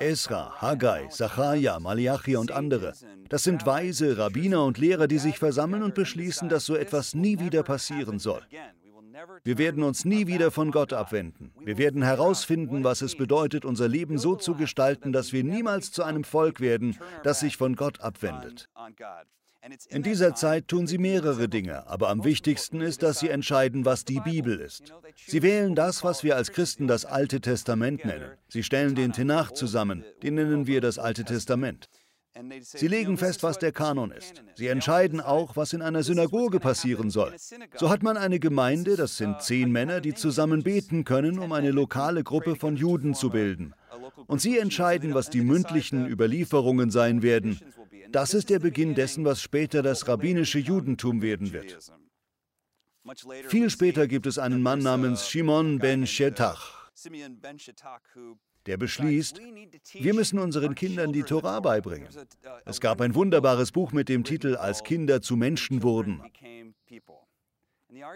Esra, 0.00 0.60
Haggai, 0.60 1.06
Zachariah, 1.08 1.80
Malachi 1.80 2.36
und 2.36 2.52
andere. 2.52 2.92
Das 3.28 3.42
sind 3.42 3.66
Weise, 3.66 4.18
Rabbiner 4.18 4.64
und 4.64 4.78
Lehrer, 4.78 5.06
die 5.06 5.18
sich 5.18 5.38
versammeln 5.38 5.82
und 5.82 5.94
beschließen, 5.94 6.48
dass 6.48 6.66
so 6.66 6.76
etwas 6.76 7.14
nie 7.14 7.38
wieder 7.38 7.62
passieren 7.62 8.18
soll. 8.18 8.42
Wir 9.44 9.58
werden 9.58 9.82
uns 9.82 10.04
nie 10.04 10.26
wieder 10.26 10.50
von 10.50 10.70
Gott 10.70 10.92
abwenden. 10.92 11.52
Wir 11.60 11.78
werden 11.78 12.02
herausfinden, 12.02 12.84
was 12.84 13.02
es 13.02 13.16
bedeutet, 13.16 13.64
unser 13.64 13.88
Leben 13.88 14.18
so 14.18 14.36
zu 14.36 14.54
gestalten, 14.54 15.12
dass 15.12 15.32
wir 15.32 15.44
niemals 15.44 15.92
zu 15.92 16.02
einem 16.02 16.24
Volk 16.24 16.60
werden, 16.60 16.98
das 17.22 17.40
sich 17.40 17.56
von 17.56 17.76
Gott 17.76 18.00
abwendet. 18.00 18.68
In 19.90 20.02
dieser 20.02 20.34
Zeit 20.34 20.66
tun 20.66 20.88
sie 20.88 20.98
mehrere 20.98 21.48
Dinge, 21.48 21.86
aber 21.86 22.08
am 22.08 22.24
wichtigsten 22.24 22.80
ist, 22.80 23.02
dass 23.04 23.20
sie 23.20 23.28
entscheiden, 23.28 23.84
was 23.84 24.04
die 24.04 24.18
Bibel 24.18 24.58
ist. 24.58 24.92
Sie 25.26 25.42
wählen 25.42 25.76
das, 25.76 26.02
was 26.02 26.24
wir 26.24 26.34
als 26.34 26.50
Christen 26.50 26.88
das 26.88 27.04
Alte 27.04 27.40
Testament 27.40 28.04
nennen. 28.04 28.32
Sie 28.48 28.64
stellen 28.64 28.96
den 28.96 29.12
Tenach 29.12 29.52
zusammen, 29.52 30.04
den 30.22 30.34
nennen 30.34 30.66
wir 30.66 30.80
das 30.80 30.98
Alte 30.98 31.24
Testament. 31.24 31.88
Sie 32.60 32.88
legen 32.88 33.18
fest, 33.18 33.42
was 33.42 33.58
der 33.58 33.72
Kanon 33.72 34.10
ist. 34.10 34.42
Sie 34.54 34.66
entscheiden 34.66 35.20
auch, 35.20 35.54
was 35.54 35.74
in 35.74 35.82
einer 35.82 36.02
Synagoge 36.02 36.60
passieren 36.60 37.10
soll. 37.10 37.34
So 37.76 37.90
hat 37.90 38.02
man 38.02 38.16
eine 38.16 38.40
Gemeinde, 38.40 38.96
das 38.96 39.16
sind 39.16 39.42
zehn 39.42 39.70
Männer, 39.70 40.00
die 40.00 40.14
zusammen 40.14 40.62
beten 40.62 41.04
können, 41.04 41.38
um 41.38 41.52
eine 41.52 41.70
lokale 41.70 42.24
Gruppe 42.24 42.56
von 42.56 42.76
Juden 42.76 43.14
zu 43.14 43.30
bilden. 43.30 43.74
Und 44.26 44.40
sie 44.40 44.58
entscheiden, 44.58 45.14
was 45.14 45.30
die 45.30 45.40
mündlichen 45.40 46.06
Überlieferungen 46.06 46.90
sein 46.90 47.22
werden. 47.22 47.60
Das 48.10 48.34
ist 48.34 48.50
der 48.50 48.58
Beginn 48.58 48.94
dessen, 48.94 49.24
was 49.24 49.40
später 49.40 49.82
das 49.82 50.08
rabbinische 50.08 50.58
Judentum 50.58 51.22
werden 51.22 51.52
wird. 51.52 51.78
Viel 53.48 53.70
später 53.70 54.06
gibt 54.06 54.26
es 54.26 54.38
einen 54.38 54.62
Mann 54.62 54.80
namens 54.80 55.28
Shimon 55.28 55.78
ben 55.78 56.06
Shetach 56.06 56.82
der 58.66 58.76
beschließt, 58.76 59.40
wir 59.94 60.14
müssen 60.14 60.38
unseren 60.38 60.74
Kindern 60.74 61.12
die 61.12 61.22
Torah 61.22 61.60
beibringen. 61.60 62.08
Es 62.64 62.80
gab 62.80 63.00
ein 63.00 63.14
wunderbares 63.14 63.72
Buch 63.72 63.92
mit 63.92 64.08
dem 64.08 64.24
Titel 64.24 64.56
Als 64.56 64.84
Kinder 64.84 65.20
zu 65.20 65.36
Menschen 65.36 65.82
wurden. 65.82 66.22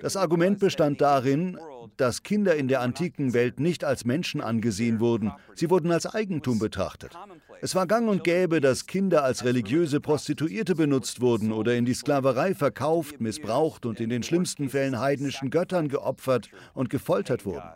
Das 0.01 0.17
Argument 0.17 0.59
bestand 0.59 1.01
darin, 1.01 1.59
dass 1.97 2.23
Kinder 2.23 2.57
in 2.57 2.69
der 2.69 2.81
antiken 2.81 3.35
Welt 3.35 3.61
nicht 3.61 3.85
als 3.85 4.05
Menschen 4.05 4.41
angesehen 4.41 5.01
wurden, 5.01 5.33
sie 5.55 5.71
wurden 5.71 5.91
als 5.91 6.07
Eigentum 6.07 6.59
betrachtet. 6.59 7.17
Es 7.61 7.75
war 7.75 7.87
gang 7.87 8.09
und 8.09 8.25
gäbe, 8.25 8.61
dass 8.61 8.87
Kinder 8.87 9.23
als 9.25 9.45
religiöse 9.45 10.01
Prostituierte 10.01 10.75
benutzt 10.75 11.21
wurden 11.21 11.53
oder 11.53 11.75
in 11.75 11.85
die 11.85 11.95
Sklaverei 11.95 12.55
verkauft, 12.55 13.21
missbraucht 13.21 13.87
und 13.87 14.01
in 14.01 14.11
den 14.11 14.23
schlimmsten 14.23 14.69
Fällen 14.69 14.99
heidnischen 14.99 15.51
Göttern 15.51 15.89
geopfert 15.89 16.51
und 16.75 16.91
gefoltert 16.91 17.45
wurden. 17.45 17.69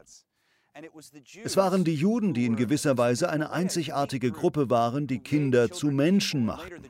Es 1.45 1.57
waren 1.57 1.85
die 1.85 1.95
Juden, 1.95 2.33
die 2.33 2.47
in 2.47 2.57
gewisser 2.57 2.97
Weise 2.97 3.29
eine 3.29 3.50
einzigartige 3.50 4.31
Gruppe 4.31 4.71
waren, 4.71 5.07
die 5.07 5.19
Kinder 5.19 5.71
zu 5.71 5.89
Menschen 5.89 6.47
machten. 6.47 6.83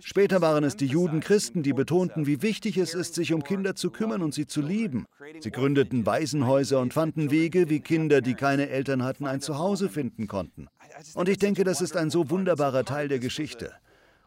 Später 0.00 0.40
waren 0.40 0.64
es 0.64 0.76
die 0.76 0.86
Judenchristen, 0.86 1.62
die 1.62 1.72
betonten, 1.72 2.26
wie 2.26 2.42
wichtig 2.42 2.76
es 2.76 2.94
ist, 2.94 3.14
sich 3.14 3.32
um 3.32 3.42
Kinder 3.42 3.74
zu 3.74 3.90
kümmern 3.90 4.22
und 4.22 4.32
sie 4.32 4.46
zu 4.46 4.62
lieben. 4.62 5.06
Sie 5.40 5.50
gründeten 5.50 6.06
Waisenhäuser 6.06 6.80
und 6.80 6.94
fanden 6.94 7.30
Wege, 7.30 7.68
wie 7.68 7.80
Kinder, 7.80 8.20
die 8.20 8.34
keine 8.34 8.68
Eltern 8.68 9.02
hatten, 9.02 9.26
ein 9.26 9.40
Zuhause 9.40 9.88
finden 9.88 10.28
konnten. 10.28 10.68
Und 11.14 11.28
ich 11.28 11.38
denke, 11.38 11.64
das 11.64 11.80
ist 11.80 11.96
ein 11.96 12.10
so 12.10 12.30
wunderbarer 12.30 12.84
Teil 12.84 13.08
der 13.08 13.18
Geschichte. 13.18 13.72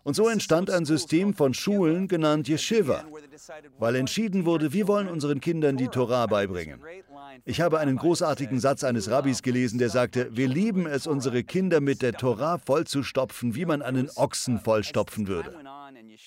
Und 0.03 0.15
so 0.15 0.27
entstand 0.29 0.69
ein 0.69 0.85
System 0.85 1.33
von 1.33 1.53
Schulen 1.53 2.07
genannt 2.07 2.47
Yeshiva, 2.47 3.05
weil 3.77 3.95
entschieden 3.95 4.45
wurde, 4.45 4.73
wir 4.73 4.87
wollen 4.87 5.07
unseren 5.07 5.39
Kindern 5.41 5.77
die 5.77 5.87
Torah 5.87 6.25
beibringen. 6.25 6.81
Ich 7.45 7.61
habe 7.61 7.79
einen 7.79 7.97
großartigen 7.97 8.59
Satz 8.59 8.83
eines 8.83 9.09
Rabbis 9.09 9.41
gelesen, 9.41 9.79
der 9.79 9.89
sagte, 9.89 10.29
wir 10.31 10.47
lieben 10.47 10.85
es, 10.85 11.07
unsere 11.07 11.43
Kinder 11.43 11.81
mit 11.81 12.01
der 12.01 12.13
Torah 12.13 12.57
vollzustopfen, 12.57 13.55
wie 13.55 13.65
man 13.65 13.81
einen 13.81 14.09
Ochsen 14.15 14.59
vollstopfen 14.59 15.27
würde. 15.27 15.53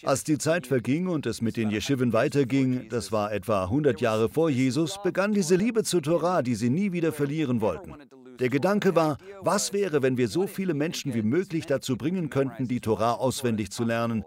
Als 0.04 0.24
die 0.24 0.38
Zeit 0.38 0.66
verging 0.66 1.06
und 1.06 1.26
es 1.26 1.40
mit 1.40 1.56
den 1.56 1.70
Jeschiven 1.70 2.12
weiterging, 2.12 2.88
das 2.88 3.12
war 3.12 3.32
etwa 3.32 3.64
100 3.64 4.00
Jahre 4.00 4.28
vor 4.28 4.50
Jesus, 4.50 4.98
begann 5.02 5.32
diese 5.32 5.56
Liebe 5.56 5.84
zur 5.84 6.02
Torah, 6.02 6.42
die 6.42 6.54
sie 6.54 6.70
nie 6.70 6.92
wieder 6.92 7.12
verlieren 7.12 7.60
wollten. 7.60 7.94
Der 8.38 8.48
Gedanke 8.48 8.96
war, 8.96 9.18
was 9.40 9.72
wäre, 9.72 10.02
wenn 10.02 10.16
wir 10.16 10.28
so 10.28 10.46
viele 10.46 10.74
Menschen 10.74 11.14
wie 11.14 11.22
möglich 11.22 11.66
dazu 11.66 11.96
bringen 11.96 12.30
könnten, 12.30 12.66
die 12.66 12.80
Torah 12.80 13.12
auswendig 13.12 13.70
zu 13.70 13.84
lernen, 13.84 14.24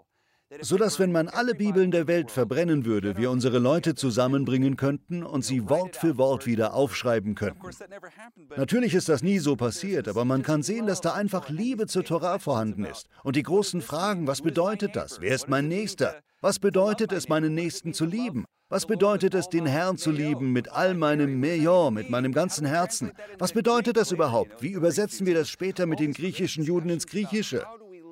sodass, 0.60 0.98
wenn 0.98 1.12
man 1.12 1.28
alle 1.28 1.54
Bibeln 1.54 1.90
der 1.90 2.06
Welt 2.06 2.30
verbrennen 2.30 2.84
würde, 2.84 3.16
wir 3.16 3.30
unsere 3.30 3.58
Leute 3.58 3.94
zusammenbringen 3.94 4.76
könnten 4.76 5.22
und 5.22 5.44
sie 5.44 5.68
Wort 5.68 5.96
für 5.96 6.16
Wort 6.18 6.46
wieder 6.46 6.74
aufschreiben 6.74 7.34
könnten. 7.34 7.60
Natürlich 8.56 8.94
ist 8.94 9.08
das 9.08 9.22
nie 9.22 9.38
so 9.38 9.56
passiert, 9.56 10.08
aber 10.08 10.24
man 10.24 10.42
kann 10.42 10.62
sehen, 10.62 10.86
dass 10.86 11.00
da 11.00 11.14
einfach 11.14 11.48
Liebe 11.48 11.86
zur 11.86 12.04
Torah 12.04 12.38
vorhanden 12.38 12.84
ist. 12.84 13.08
Und 13.22 13.36
die 13.36 13.42
großen 13.42 13.80
Fragen, 13.80 14.26
was 14.26 14.42
bedeutet 14.42 14.96
das? 14.96 15.20
Wer 15.20 15.34
ist 15.34 15.48
mein 15.48 15.68
Nächster? 15.68 16.16
Was 16.40 16.58
bedeutet 16.58 17.12
es, 17.12 17.28
meinen 17.28 17.54
Nächsten 17.54 17.92
zu 17.92 18.04
lieben? 18.04 18.44
Was 18.68 18.86
bedeutet 18.86 19.34
es, 19.34 19.48
den 19.48 19.64
Herrn 19.64 19.96
zu 19.96 20.10
lieben 20.10 20.52
mit 20.52 20.68
all 20.70 20.94
meinem 20.94 21.40
Meillon, 21.40 21.94
mit 21.94 22.10
meinem 22.10 22.32
ganzen 22.32 22.66
Herzen? 22.66 23.12
Was 23.38 23.52
bedeutet 23.52 23.96
das 23.96 24.10
überhaupt? 24.10 24.60
Wie 24.60 24.72
übersetzen 24.72 25.26
wir 25.26 25.34
das 25.34 25.48
später 25.48 25.86
mit 25.86 26.00
den 26.00 26.12
griechischen 26.12 26.64
Juden 26.64 26.90
ins 26.90 27.06
Griechische? 27.06 27.64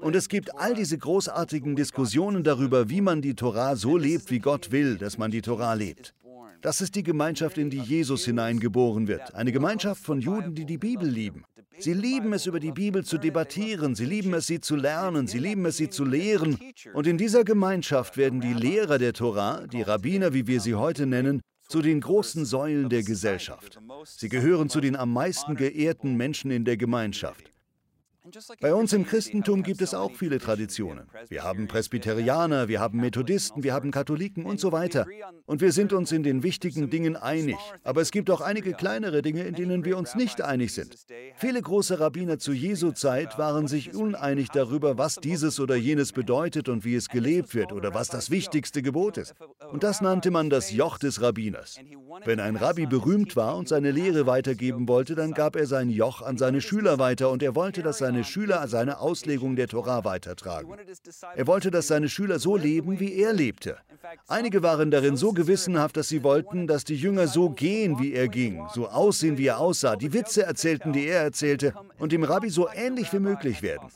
Und 0.04 0.14
es 0.14 0.28
gibt 0.28 0.54
all 0.58 0.74
diese 0.74 0.98
großartigen 0.98 1.76
Diskussionen 1.76 2.42
darüber, 2.42 2.90
wie 2.90 3.00
man 3.00 3.22
die 3.22 3.34
Torah 3.34 3.74
so 3.74 3.96
lebt, 3.96 4.30
wie 4.30 4.38
Gott 4.38 4.70
will, 4.70 4.98
dass 4.98 5.16
man 5.16 5.30
die 5.30 5.40
Torah 5.40 5.72
lebt. 5.72 6.14
Das 6.60 6.82
ist 6.82 6.94
die 6.94 7.02
Gemeinschaft, 7.02 7.56
in 7.56 7.70
die 7.70 7.80
Jesus 7.80 8.26
hineingeboren 8.26 9.08
wird. 9.08 9.34
Eine 9.34 9.50
Gemeinschaft 9.50 10.04
von 10.04 10.20
Juden, 10.20 10.54
die 10.54 10.66
die 10.66 10.76
Bibel 10.76 11.08
lieben. 11.08 11.44
Sie 11.78 11.94
lieben 11.94 12.34
es, 12.34 12.44
über 12.44 12.60
die 12.60 12.72
Bibel 12.72 13.02
zu 13.02 13.16
debattieren. 13.16 13.94
Sie 13.94 14.04
lieben 14.04 14.34
es, 14.34 14.46
sie 14.46 14.60
zu 14.60 14.76
lernen. 14.76 15.26
Sie 15.26 15.38
lieben 15.38 15.64
es, 15.64 15.78
sie 15.78 15.88
zu 15.88 16.04
lehren. 16.04 16.58
Und 16.92 17.06
in 17.06 17.16
dieser 17.16 17.42
Gemeinschaft 17.42 18.18
werden 18.18 18.42
die 18.42 18.52
Lehrer 18.52 18.98
der 18.98 19.14
Torah, 19.14 19.66
die 19.66 19.80
Rabbiner, 19.80 20.34
wie 20.34 20.46
wir 20.46 20.60
sie 20.60 20.74
heute 20.74 21.06
nennen, 21.06 21.40
zu 21.66 21.80
den 21.80 22.02
großen 22.02 22.44
Säulen 22.44 22.90
der 22.90 23.04
Gesellschaft. 23.04 23.80
Sie 24.04 24.28
gehören 24.28 24.68
zu 24.68 24.82
den 24.82 24.96
am 24.96 25.14
meisten 25.14 25.56
geehrten 25.56 26.14
Menschen 26.14 26.50
in 26.50 26.66
der 26.66 26.76
Gemeinschaft. 26.76 27.53
Bei 28.60 28.74
uns 28.74 28.94
im 28.94 29.04
Christentum 29.04 29.62
gibt 29.62 29.82
es 29.82 29.92
auch 29.92 30.12
viele 30.12 30.38
Traditionen. 30.38 31.06
Wir 31.28 31.42
haben 31.42 31.68
Presbyterianer, 31.68 32.68
wir 32.68 32.80
haben 32.80 32.98
Methodisten, 32.98 33.62
wir 33.62 33.74
haben 33.74 33.90
Katholiken 33.90 34.46
und 34.46 34.58
so 34.58 34.72
weiter. 34.72 35.06
Und 35.44 35.60
wir 35.60 35.72
sind 35.72 35.92
uns 35.92 36.10
in 36.10 36.22
den 36.22 36.42
wichtigen 36.42 36.88
Dingen 36.88 37.16
einig. 37.16 37.58
Aber 37.82 38.00
es 38.00 38.10
gibt 38.10 38.30
auch 38.30 38.40
einige 38.40 38.72
kleinere 38.72 39.20
Dinge, 39.20 39.42
in 39.42 39.54
denen 39.54 39.84
wir 39.84 39.98
uns 39.98 40.14
nicht 40.14 40.40
einig 40.40 40.72
sind. 40.72 40.96
Viele 41.36 41.60
große 41.60 42.00
Rabbiner 42.00 42.38
zu 42.38 42.52
Jesu 42.52 42.92
Zeit 42.92 43.36
waren 43.36 43.68
sich 43.68 43.94
uneinig 43.94 44.48
darüber, 44.48 44.96
was 44.96 45.16
dieses 45.16 45.60
oder 45.60 45.76
jenes 45.76 46.12
bedeutet 46.12 46.70
und 46.70 46.86
wie 46.86 46.94
es 46.94 47.10
gelebt 47.10 47.54
wird 47.54 47.72
oder 47.72 47.92
was 47.92 48.08
das 48.08 48.30
wichtigste 48.30 48.80
Gebot 48.80 49.18
ist. 49.18 49.34
Und 49.70 49.82
das 49.82 50.00
nannte 50.00 50.30
man 50.30 50.48
das 50.48 50.72
Joch 50.72 50.96
des 50.96 51.20
Rabbiners. 51.20 51.78
Wenn 52.24 52.40
ein 52.40 52.56
Rabbi 52.56 52.86
berühmt 52.86 53.36
war 53.36 53.56
und 53.56 53.68
seine 53.68 53.90
Lehre 53.90 54.26
weitergeben 54.26 54.88
wollte, 54.88 55.14
dann 55.14 55.34
gab 55.34 55.56
er 55.56 55.66
sein 55.66 55.90
Joch 55.90 56.22
an 56.22 56.38
seine 56.38 56.62
Schüler 56.62 56.98
weiter 56.98 57.30
und 57.30 57.42
er 57.42 57.54
wollte, 57.54 57.82
dass 57.82 57.98
seine 57.98 58.13
Schüler 58.22 58.68
seine 58.68 59.00
Auslegung 59.00 59.56
der 59.56 59.66
Torah 59.66 60.04
weitertragen. 60.04 60.72
Er 61.34 61.46
wollte, 61.48 61.72
dass 61.72 61.88
seine 61.88 62.08
Schüler 62.08 62.38
so 62.38 62.56
leben, 62.56 63.00
wie 63.00 63.14
er 63.14 63.32
lebte. 63.32 63.78
Einige 64.28 64.62
waren 64.62 64.92
darin 64.92 65.16
so 65.16 65.32
gewissenhaft, 65.32 65.96
dass 65.96 66.08
sie 66.08 66.22
wollten, 66.22 66.66
dass 66.68 66.84
die 66.84 66.94
Jünger 66.94 67.26
so 67.26 67.50
gehen, 67.50 67.98
wie 67.98 68.12
er 68.12 68.28
ging, 68.28 68.62
so 68.72 68.88
aussehen, 68.88 69.38
wie 69.38 69.46
er 69.46 69.58
aussah, 69.58 69.96
die 69.96 70.12
Witze 70.12 70.44
erzählten, 70.44 70.92
die 70.92 71.06
er 71.06 71.22
erzählte, 71.22 71.74
und 71.98 72.12
dem 72.12 72.22
Rabbi 72.22 72.50
so 72.50 72.68
ähnlich 72.68 73.12
wie 73.12 73.18
möglich 73.18 73.62
werden. 73.62 73.88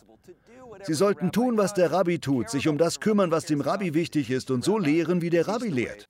Sie 0.82 0.94
sollten 0.94 1.32
tun, 1.32 1.56
was 1.56 1.74
der 1.74 1.92
Rabbi 1.92 2.18
tut, 2.18 2.50
sich 2.50 2.68
um 2.68 2.78
das 2.78 3.00
kümmern, 3.00 3.30
was 3.30 3.44
dem 3.44 3.60
Rabbi 3.60 3.94
wichtig 3.94 4.30
ist, 4.30 4.50
und 4.50 4.64
so 4.64 4.78
lehren, 4.78 5.20
wie 5.20 5.30
der 5.30 5.46
Rabbi 5.46 5.68
lehrt. 5.68 6.08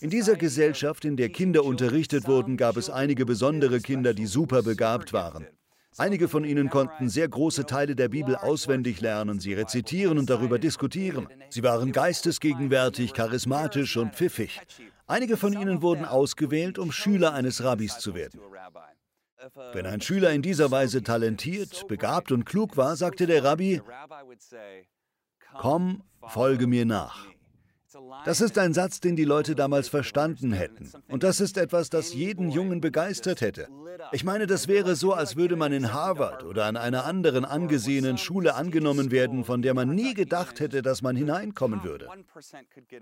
In 0.00 0.10
dieser 0.10 0.36
Gesellschaft, 0.36 1.04
in 1.04 1.16
der 1.16 1.30
Kinder 1.30 1.64
unterrichtet 1.64 2.26
wurden, 2.28 2.56
gab 2.56 2.76
es 2.76 2.90
einige 2.90 3.24
besondere 3.24 3.80
Kinder, 3.80 4.12
die 4.12 4.26
super 4.26 4.62
begabt 4.62 5.12
waren. 5.12 5.46
Einige 5.98 6.28
von 6.28 6.44
ihnen 6.44 6.70
konnten 6.70 7.08
sehr 7.10 7.28
große 7.28 7.66
Teile 7.66 7.94
der 7.94 8.08
Bibel 8.08 8.34
auswendig 8.34 9.00
lernen, 9.00 9.40
sie 9.40 9.52
rezitieren 9.52 10.18
und 10.18 10.30
darüber 10.30 10.58
diskutieren. 10.58 11.28
Sie 11.50 11.62
waren 11.62 11.92
geistesgegenwärtig, 11.92 13.12
charismatisch 13.12 13.96
und 13.96 14.14
pfiffig. 14.14 14.60
Einige 15.06 15.36
von 15.36 15.52
ihnen 15.52 15.82
wurden 15.82 16.04
ausgewählt, 16.04 16.78
um 16.78 16.92
Schüler 16.92 17.34
eines 17.34 17.62
Rabbis 17.62 17.98
zu 17.98 18.14
werden. 18.14 18.40
Wenn 19.72 19.86
ein 19.86 20.00
Schüler 20.00 20.30
in 20.30 20.40
dieser 20.40 20.70
Weise 20.70 21.02
talentiert, 21.02 21.86
begabt 21.88 22.32
und 22.32 22.44
klug 22.44 22.76
war, 22.76 22.96
sagte 22.96 23.26
der 23.26 23.44
Rabbi, 23.44 23.82
komm, 25.58 26.02
folge 26.26 26.66
mir 26.66 26.86
nach. 26.86 27.26
Das 28.24 28.40
ist 28.40 28.56
ein 28.58 28.72
Satz, 28.72 29.00
den 29.00 29.16
die 29.16 29.24
Leute 29.24 29.54
damals 29.54 29.88
verstanden 29.88 30.52
hätten. 30.52 30.90
Und 31.08 31.22
das 31.22 31.40
ist 31.40 31.56
etwas, 31.56 31.90
das 31.90 32.14
jeden 32.14 32.50
Jungen 32.50 32.80
begeistert 32.80 33.40
hätte. 33.40 33.68
Ich 34.10 34.24
meine, 34.24 34.46
das 34.46 34.68
wäre 34.68 34.96
so, 34.96 35.12
als 35.12 35.36
würde 35.36 35.56
man 35.56 35.72
in 35.72 35.92
Harvard 35.92 36.44
oder 36.44 36.66
an 36.66 36.76
einer 36.76 37.04
anderen 37.04 37.44
angesehenen 37.44 38.18
Schule 38.18 38.54
angenommen 38.54 39.10
werden, 39.10 39.44
von 39.44 39.62
der 39.62 39.74
man 39.74 39.94
nie 39.94 40.14
gedacht 40.14 40.60
hätte, 40.60 40.82
dass 40.82 41.02
man 41.02 41.16
hineinkommen 41.16 41.84
würde. 41.84 42.08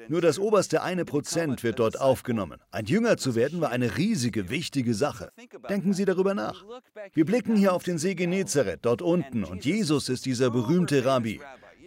Nur 0.09 0.21
das 0.21 0.39
oberste 0.39 0.83
eine 0.83 1.05
Prozent 1.05 1.63
wird 1.63 1.79
dort 1.79 2.01
aufgenommen. 2.01 2.61
Ein 2.71 2.87
Jünger 2.87 3.17
zu 3.17 3.35
werden 3.35 3.61
war 3.61 3.71
eine 3.71 3.97
riesige, 3.97 4.51
wichtige 4.51 4.95
Sache. 4.95 5.31
Denken 5.69 5.93
Sie 5.95 6.05
darüber 6.05 6.35
nach. 6.35 6.65
Wir 7.13 7.25
blicken 7.25 7.57
hier 7.57 7.73
auf 7.73 7.83
den 7.83 7.99
See 7.99 8.15
Genezareth, 8.15 8.81
dort 8.83 9.03
unten, 9.03 9.45
und 9.45 9.65
Jesus 9.65 10.09
ist 10.09 10.27
dieser 10.27 10.51
berühmte 10.51 11.05
Rabbi. 11.05 11.41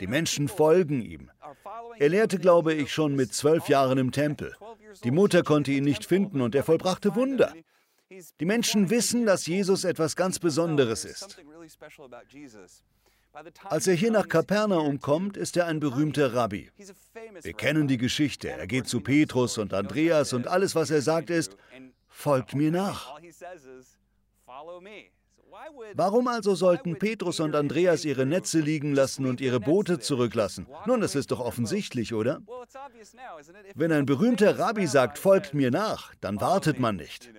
Die 0.04 0.08
Menschen 0.08 0.50
folgen 0.50 1.02
ihm. 1.02 1.32
Er 1.98 2.10
lehrte, 2.10 2.38
glaube 2.38 2.74
ich, 2.74 2.92
schon 2.92 3.16
mit 3.16 3.34
zwölf 3.34 3.70
Jahren 3.70 3.98
im 3.98 4.12
Tempel. 4.12 4.54
Die 5.06 5.12
Mutter 5.12 5.44
konnte 5.44 5.72
ihn 5.72 5.86
nicht 5.86 6.04
finden 6.04 6.42
und 6.42 6.56
er 6.56 6.66
vollbrachte 6.66 7.16
Wunder. 7.16 7.54
Die 8.42 8.46
Menschen 8.46 8.90
wissen, 8.90 9.26
dass 9.26 9.48
Jesus 9.48 9.86
etwas 9.86 10.18
ganz 10.18 10.40
Besonderes 10.40 11.06
ist. 11.06 11.42
Als 13.64 13.88
er 13.88 13.94
hier 13.94 14.12
nach 14.12 14.28
Kapernaum 14.28 15.00
kommt, 15.00 15.38
ist 15.38 15.56
er 15.56 15.68
ein 15.68 15.80
berühmter 15.80 16.34
Rabbi. 16.34 16.70
Wir 17.42 17.54
kennen 17.54 17.88
die 17.88 17.98
Geschichte. 17.98 18.50
Er 18.50 18.68
geht 18.68 18.90
zu 18.90 19.00
Petrus 19.00 19.58
und 19.58 19.74
Andreas 19.74 20.34
und 20.34 20.48
alles, 20.48 20.76
was 20.76 20.92
er 20.92 21.02
sagt, 21.02 21.30
ist, 21.30 21.56
folgt 22.10 22.56
mir 22.56 22.72
nach. 22.72 23.18
Warum 25.96 26.28
also 26.28 26.56
sollten 26.56 26.98
Petrus 26.98 27.40
und 27.40 27.56
Andreas 27.56 28.06
ihre 28.06 28.26
Netze 28.26 28.60
liegen 28.60 28.94
lassen 28.94 29.26
und 29.26 29.42
ihre 29.42 29.60
Boote 29.60 30.00
zurücklassen? 30.00 30.68
Nun, 30.86 31.02
das 31.02 31.16
ist 31.16 31.32
doch 31.32 31.40
offensichtlich, 31.40 32.14
oder? 32.14 32.42
Wenn 33.76 33.92
ein 33.92 34.06
berühmter 34.06 34.58
Rabbi 34.58 34.88
sagt, 34.88 35.20
folgt 35.20 35.54
mir 35.54 35.72
nach, 35.72 36.14
dann 36.22 36.42
wartet 36.42 36.80
man 36.80 36.96
nicht. 36.96 37.32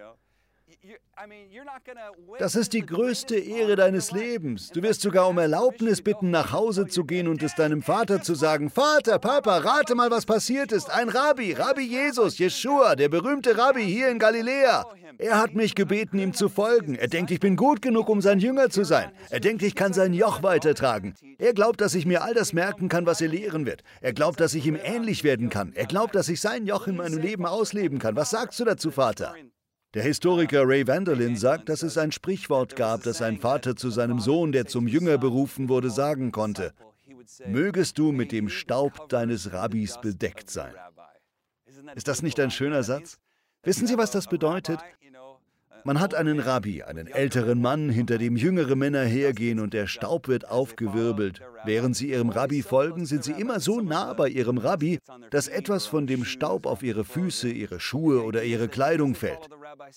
Das 2.39 2.55
ist 2.55 2.73
die 2.73 2.85
größte 2.85 3.37
Ehre 3.37 3.77
deines 3.77 4.11
Lebens. 4.11 4.71
Du 4.71 4.83
wirst 4.83 5.01
sogar 5.01 5.29
um 5.29 5.39
Erlaubnis 5.39 6.03
bitten, 6.03 6.31
nach 6.31 6.53
Hause 6.53 6.87
zu 6.87 7.05
gehen 7.05 7.29
und 7.29 7.43
es 7.43 7.55
deinem 7.55 7.83
Vater 7.83 8.23
zu 8.23 8.35
sagen, 8.35 8.71
Vater, 8.71 9.19
Papa, 9.19 9.59
rate 9.59 9.95
mal, 9.95 10.11
was 10.11 10.27
passiert 10.27 10.73
ist. 10.73 10.91
Ein 10.91 11.09
Rabbi, 11.09 11.53
Rabbi 11.53 11.83
Jesus, 11.83 12.39
Jeshua, 12.39 12.97
der 12.97 13.09
berühmte 13.09 13.57
Rabbi 13.57 13.85
hier 13.85 14.09
in 14.09 14.19
Galiläa. 14.19 14.85
Er 15.19 15.41
hat 15.41 15.55
mich 15.55 15.75
gebeten, 15.75 16.19
ihm 16.19 16.35
zu 16.35 16.49
folgen. 16.49 16.97
Er 16.97 17.09
denkt, 17.09 17.31
ich 17.31 17.41
bin 17.41 17.57
gut 17.57 17.81
genug, 17.81 18.09
um 18.09 18.21
sein 18.21 18.41
Jünger 18.41 18.69
zu 18.71 18.85
sein. 18.85 19.13
Er 19.31 19.41
denkt, 19.41 19.63
ich 19.63 19.75
kann 19.75 19.93
sein 19.93 20.13
Joch 20.13 20.43
weitertragen. 20.43 21.15
Er 21.39 21.55
glaubt, 21.55 21.81
dass 21.81 21.95
ich 21.95 22.05
mir 22.05 22.23
all 22.23 22.35
das 22.35 22.53
merken 22.53 22.89
kann, 22.89 23.07
was 23.07 23.21
er 23.21 23.29
lehren 23.29 23.65
wird. 23.65 23.83
Er 24.01 24.13
glaubt, 24.13 24.41
dass 24.41 24.55
ich 24.55 24.67
ihm 24.67 24.79
ähnlich 24.83 25.23
werden 25.25 25.51
kann. 25.51 25.73
Er 25.75 25.87
glaubt, 25.87 26.15
dass 26.15 26.29
ich 26.29 26.41
sein 26.41 26.67
Joch 26.67 26.87
in 26.89 26.97
meinem 26.97 27.19
Leben 27.19 27.47
ausleben 27.47 27.99
kann. 27.99 28.17
Was 28.17 28.31
sagst 28.31 28.59
du 28.59 28.65
dazu, 28.65 28.91
Vater? 28.91 29.35
Der 29.95 30.03
Historiker 30.03 30.67
Ray 30.67 30.87
Vanderlin 30.89 31.37
sagt, 31.37 31.69
dass 31.69 31.85
es 31.85 31.97
ein 31.97 32.11
Sprichwort 32.11 32.75
gab, 32.75 33.05
das 33.05 33.23
ein 33.23 33.39
Vater 33.39 33.77
zu 33.77 33.91
seinem 33.91 34.19
Sohn, 34.19 34.51
der 34.51 34.67
zum 34.67 34.89
Jünger 34.89 35.19
berufen 35.19 35.69
wurde, 35.69 35.89
sagen 35.89 36.33
konnte. 36.33 36.73
Mögest 37.47 37.97
du 37.99 38.11
mit 38.11 38.33
dem 38.33 38.49
Staub 38.49 39.09
deines 39.09 39.53
Rabbis 39.53 40.01
bedeckt 40.01 40.51
sein. 40.51 40.75
Ist 41.95 42.09
das 42.09 42.23
nicht 42.23 42.41
ein 42.41 42.51
schöner 42.51 42.83
Satz? 42.83 43.19
Wissen 43.63 43.87
Sie, 43.87 43.97
was 43.97 44.11
das 44.11 44.27
bedeutet? 44.27 44.81
Man 45.87 46.01
hat 46.01 46.15
einen 46.15 46.41
Rabbi, 46.41 46.83
einen 46.83 47.07
älteren 47.07 47.61
Mann, 47.61 47.91
hinter 47.91 48.17
dem 48.17 48.37
jüngere 48.37 48.75
Männer 48.75 49.03
hergehen 49.03 49.61
und 49.61 49.75
der 49.75 49.87
Staub 49.87 50.29
wird 50.29 50.49
aufgewirbelt. 50.49 51.43
Während 51.67 51.95
sie 51.95 52.09
ihrem 52.09 52.31
Rabbi 52.31 52.63
folgen, 52.63 53.05
sind 53.05 53.23
sie 53.23 53.33
immer 53.33 53.61
so 53.61 53.83
nah 53.83 54.15
bei 54.15 54.29
ihrem 54.29 54.57
Rabbi, 54.57 54.99
dass 55.31 55.47
etwas 55.49 55.85
von 55.85 56.07
dem 56.07 56.25
Staub 56.25 56.65
auf 56.65 56.83
ihre 56.83 57.05
Füße, 57.05 57.51
ihre 57.51 57.81
Schuhe 57.81 58.25
oder 58.25 58.45
ihre 58.45 58.69
Kleidung 58.69 59.15
fällt. 59.15 59.49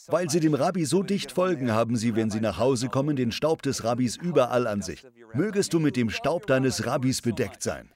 Weil 0.08 0.30
sie 0.30 0.42
dem 0.42 0.56
Rabbi 0.56 0.84
so 0.84 1.04
dicht 1.04 1.32
folgen, 1.32 1.72
haben 1.72 1.96
sie, 1.96 2.16
wenn 2.18 2.30
sie 2.30 2.42
nach 2.42 2.58
Hause 2.58 2.90
kommen, 2.90 3.16
den 3.16 3.32
Staub 3.32 3.62
des 3.62 3.86
Rabbis 3.86 4.18
überall 4.18 4.68
an 4.68 4.82
sich. 4.82 5.06
Mögest 5.34 5.74
du 5.74 5.80
mit 5.80 5.96
dem 5.96 6.10
Staub 6.10 6.48
deines 6.48 6.86
Rabbis 6.86 7.22
bedeckt 7.22 7.64
sein. 7.64 7.90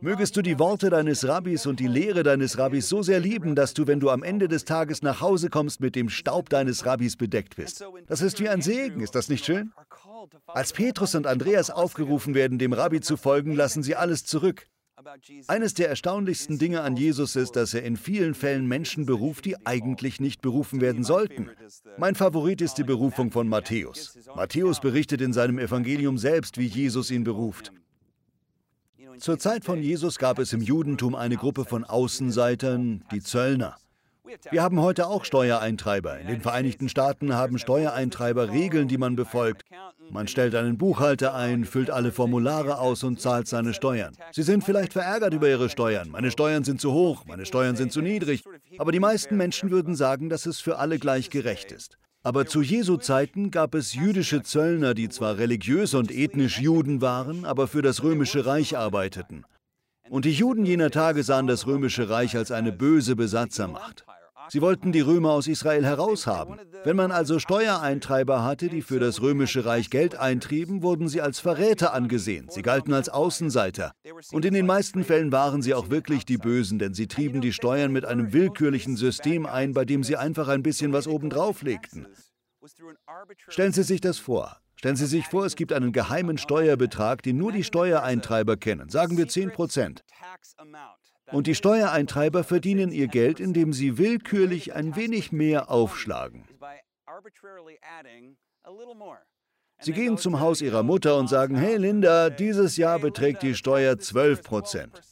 Mögest 0.00 0.36
du 0.36 0.42
die 0.42 0.58
Worte 0.58 0.90
deines 0.90 1.26
Rabbis 1.26 1.66
und 1.66 1.80
die 1.80 1.86
Lehre 1.86 2.22
deines 2.22 2.58
Rabbis 2.58 2.88
so 2.88 3.02
sehr 3.02 3.20
lieben, 3.20 3.54
dass 3.54 3.74
du, 3.74 3.86
wenn 3.86 4.00
du 4.00 4.10
am 4.10 4.22
Ende 4.22 4.48
des 4.48 4.64
Tages 4.64 5.02
nach 5.02 5.20
Hause 5.20 5.50
kommst, 5.50 5.80
mit 5.80 5.94
dem 5.94 6.08
Staub 6.08 6.48
deines 6.48 6.86
Rabbis 6.86 7.16
bedeckt 7.16 7.56
bist. 7.56 7.84
Das 8.06 8.22
ist 8.22 8.40
wie 8.40 8.48
ein 8.48 8.62
Segen, 8.62 9.00
ist 9.00 9.14
das 9.14 9.28
nicht 9.28 9.44
schön? 9.44 9.72
Als 10.46 10.72
Petrus 10.72 11.14
und 11.14 11.26
Andreas 11.26 11.70
aufgerufen 11.70 12.34
werden, 12.34 12.58
dem 12.58 12.72
Rabbi 12.72 13.00
zu 13.00 13.16
folgen, 13.16 13.54
lassen 13.54 13.82
sie 13.82 13.96
alles 13.96 14.24
zurück. 14.24 14.66
Eines 15.46 15.74
der 15.74 15.88
erstaunlichsten 15.88 16.58
Dinge 16.58 16.80
an 16.82 16.96
Jesus 16.96 17.36
ist, 17.36 17.54
dass 17.56 17.72
er 17.72 17.82
in 17.84 17.96
vielen 17.96 18.34
Fällen 18.34 18.66
Menschen 18.66 19.06
beruft, 19.06 19.44
die 19.44 19.64
eigentlich 19.64 20.20
nicht 20.20 20.42
berufen 20.42 20.80
werden 20.80 21.04
sollten. 21.04 21.50
Mein 21.96 22.14
Favorit 22.14 22.60
ist 22.60 22.74
die 22.78 22.84
Berufung 22.84 23.30
von 23.30 23.48
Matthäus. 23.48 24.18
Matthäus 24.34 24.80
berichtet 24.80 25.20
in 25.20 25.32
seinem 25.32 25.58
Evangelium 25.58 26.18
selbst, 26.18 26.58
wie 26.58 26.66
Jesus 26.66 27.10
ihn 27.10 27.24
beruft. 27.24 27.72
Zur 29.18 29.38
Zeit 29.38 29.64
von 29.64 29.82
Jesus 29.82 30.18
gab 30.18 30.38
es 30.38 30.52
im 30.52 30.60
Judentum 30.60 31.14
eine 31.14 31.36
Gruppe 31.36 31.64
von 31.64 31.84
Außenseitern, 31.84 33.04
die 33.10 33.20
Zöllner. 33.20 33.76
Wir 34.50 34.62
haben 34.62 34.80
heute 34.80 35.06
auch 35.06 35.24
Steuereintreiber. 35.24 36.18
In 36.20 36.28
den 36.28 36.40
Vereinigten 36.40 36.88
Staaten 36.88 37.34
haben 37.34 37.58
Steuereintreiber 37.58 38.52
Regeln, 38.52 38.86
die 38.86 38.98
man 38.98 39.16
befolgt. 39.16 39.64
Man 40.10 40.28
stellt 40.28 40.54
einen 40.54 40.78
Buchhalter 40.78 41.34
ein, 41.34 41.64
füllt 41.64 41.90
alle 41.90 42.12
Formulare 42.12 42.78
aus 42.78 43.02
und 43.02 43.20
zahlt 43.20 43.48
seine 43.48 43.74
Steuern. 43.74 44.14
Sie 44.32 44.42
sind 44.42 44.64
vielleicht 44.64 44.92
verärgert 44.92 45.34
über 45.34 45.48
ihre 45.48 45.68
Steuern. 45.68 46.10
Meine 46.10 46.30
Steuern 46.30 46.64
sind 46.64 46.80
zu 46.80 46.92
hoch, 46.92 47.24
meine 47.26 47.46
Steuern 47.46 47.76
sind 47.76 47.92
zu 47.92 48.00
niedrig. 48.00 48.44
Aber 48.78 48.92
die 48.92 49.00
meisten 49.00 49.36
Menschen 49.36 49.70
würden 49.70 49.96
sagen, 49.96 50.28
dass 50.28 50.46
es 50.46 50.60
für 50.60 50.78
alle 50.78 50.98
gleich 50.98 51.30
gerecht 51.30 51.72
ist. 51.72 51.98
Aber 52.28 52.44
zu 52.44 52.60
Jesu 52.60 52.98
Zeiten 52.98 53.50
gab 53.50 53.74
es 53.74 53.94
jüdische 53.94 54.42
Zöllner, 54.42 54.92
die 54.92 55.08
zwar 55.08 55.38
religiös 55.38 55.94
und 55.94 56.10
ethnisch 56.10 56.58
Juden 56.58 57.00
waren, 57.00 57.46
aber 57.46 57.66
für 57.66 57.80
das 57.80 58.02
römische 58.02 58.44
Reich 58.44 58.76
arbeiteten. 58.76 59.46
Und 60.10 60.26
die 60.26 60.32
Juden 60.32 60.66
jener 60.66 60.90
Tage 60.90 61.22
sahen 61.22 61.46
das 61.46 61.66
römische 61.66 62.10
Reich 62.10 62.36
als 62.36 62.50
eine 62.50 62.70
böse 62.70 63.16
Besatzermacht. 63.16 64.04
Sie 64.48 64.60
wollten 64.60 64.92
die 64.92 65.00
Römer 65.00 65.32
aus 65.32 65.46
Israel 65.46 65.84
heraushaben. 65.84 66.58
Wenn 66.84 66.96
man 66.96 67.10
also 67.10 67.38
Steuereintreiber 67.38 68.44
hatte, 68.44 68.68
die 68.68 68.82
für 68.82 68.98
das 68.98 69.20
römische 69.20 69.64
Reich 69.64 69.90
Geld 69.90 70.16
eintrieben, 70.16 70.82
wurden 70.82 71.08
sie 71.08 71.20
als 71.20 71.40
Verräter 71.40 71.92
angesehen. 71.92 72.46
Sie 72.48 72.62
galten 72.62 72.92
als 72.92 73.08
Außenseiter. 73.08 73.92
Und 74.32 74.44
in 74.44 74.54
den 74.54 74.66
meisten 74.66 75.04
Fällen 75.04 75.32
waren 75.32 75.62
sie 75.62 75.74
auch 75.74 75.90
wirklich 75.90 76.24
die 76.24 76.38
Bösen, 76.38 76.78
denn 76.78 76.94
sie 76.94 77.06
trieben 77.06 77.40
die 77.40 77.52
Steuern 77.52 77.92
mit 77.92 78.04
einem 78.04 78.32
willkürlichen 78.32 78.96
System 78.96 79.46
ein, 79.46 79.74
bei 79.74 79.84
dem 79.84 80.02
sie 80.02 80.16
einfach 80.16 80.48
ein 80.48 80.62
bisschen 80.62 80.92
was 80.92 81.06
obendrauf 81.06 81.62
legten. 81.62 82.06
Stellen 83.48 83.72
Sie 83.72 83.82
sich 83.82 84.00
das 84.00 84.18
vor. 84.18 84.60
Stellen 84.78 84.94
Sie 84.94 85.06
sich 85.06 85.26
vor, 85.26 85.44
es 85.44 85.56
gibt 85.56 85.72
einen 85.72 85.90
geheimen 85.90 86.38
Steuerbetrag, 86.38 87.20
den 87.22 87.36
nur 87.36 87.50
die 87.50 87.64
Steuereintreiber 87.64 88.56
kennen, 88.56 88.88
sagen 88.90 89.18
wir 89.18 89.26
10 89.26 89.50
Prozent. 89.50 90.04
Und 91.32 91.48
die 91.48 91.56
Steuereintreiber 91.56 92.44
verdienen 92.44 92.92
ihr 92.92 93.08
Geld, 93.08 93.40
indem 93.40 93.72
sie 93.72 93.98
willkürlich 93.98 94.74
ein 94.74 94.94
wenig 94.94 95.32
mehr 95.32 95.68
aufschlagen. 95.68 96.44
Sie 99.80 99.92
gehen 99.92 100.16
zum 100.16 100.38
Haus 100.38 100.60
ihrer 100.60 100.84
Mutter 100.84 101.16
und 101.16 101.28
sagen, 101.28 101.56
hey 101.56 101.76
Linda, 101.76 102.30
dieses 102.30 102.76
Jahr 102.76 103.00
beträgt 103.00 103.42
die 103.42 103.56
Steuer 103.56 103.98
12 103.98 104.42
Prozent. 104.44 105.02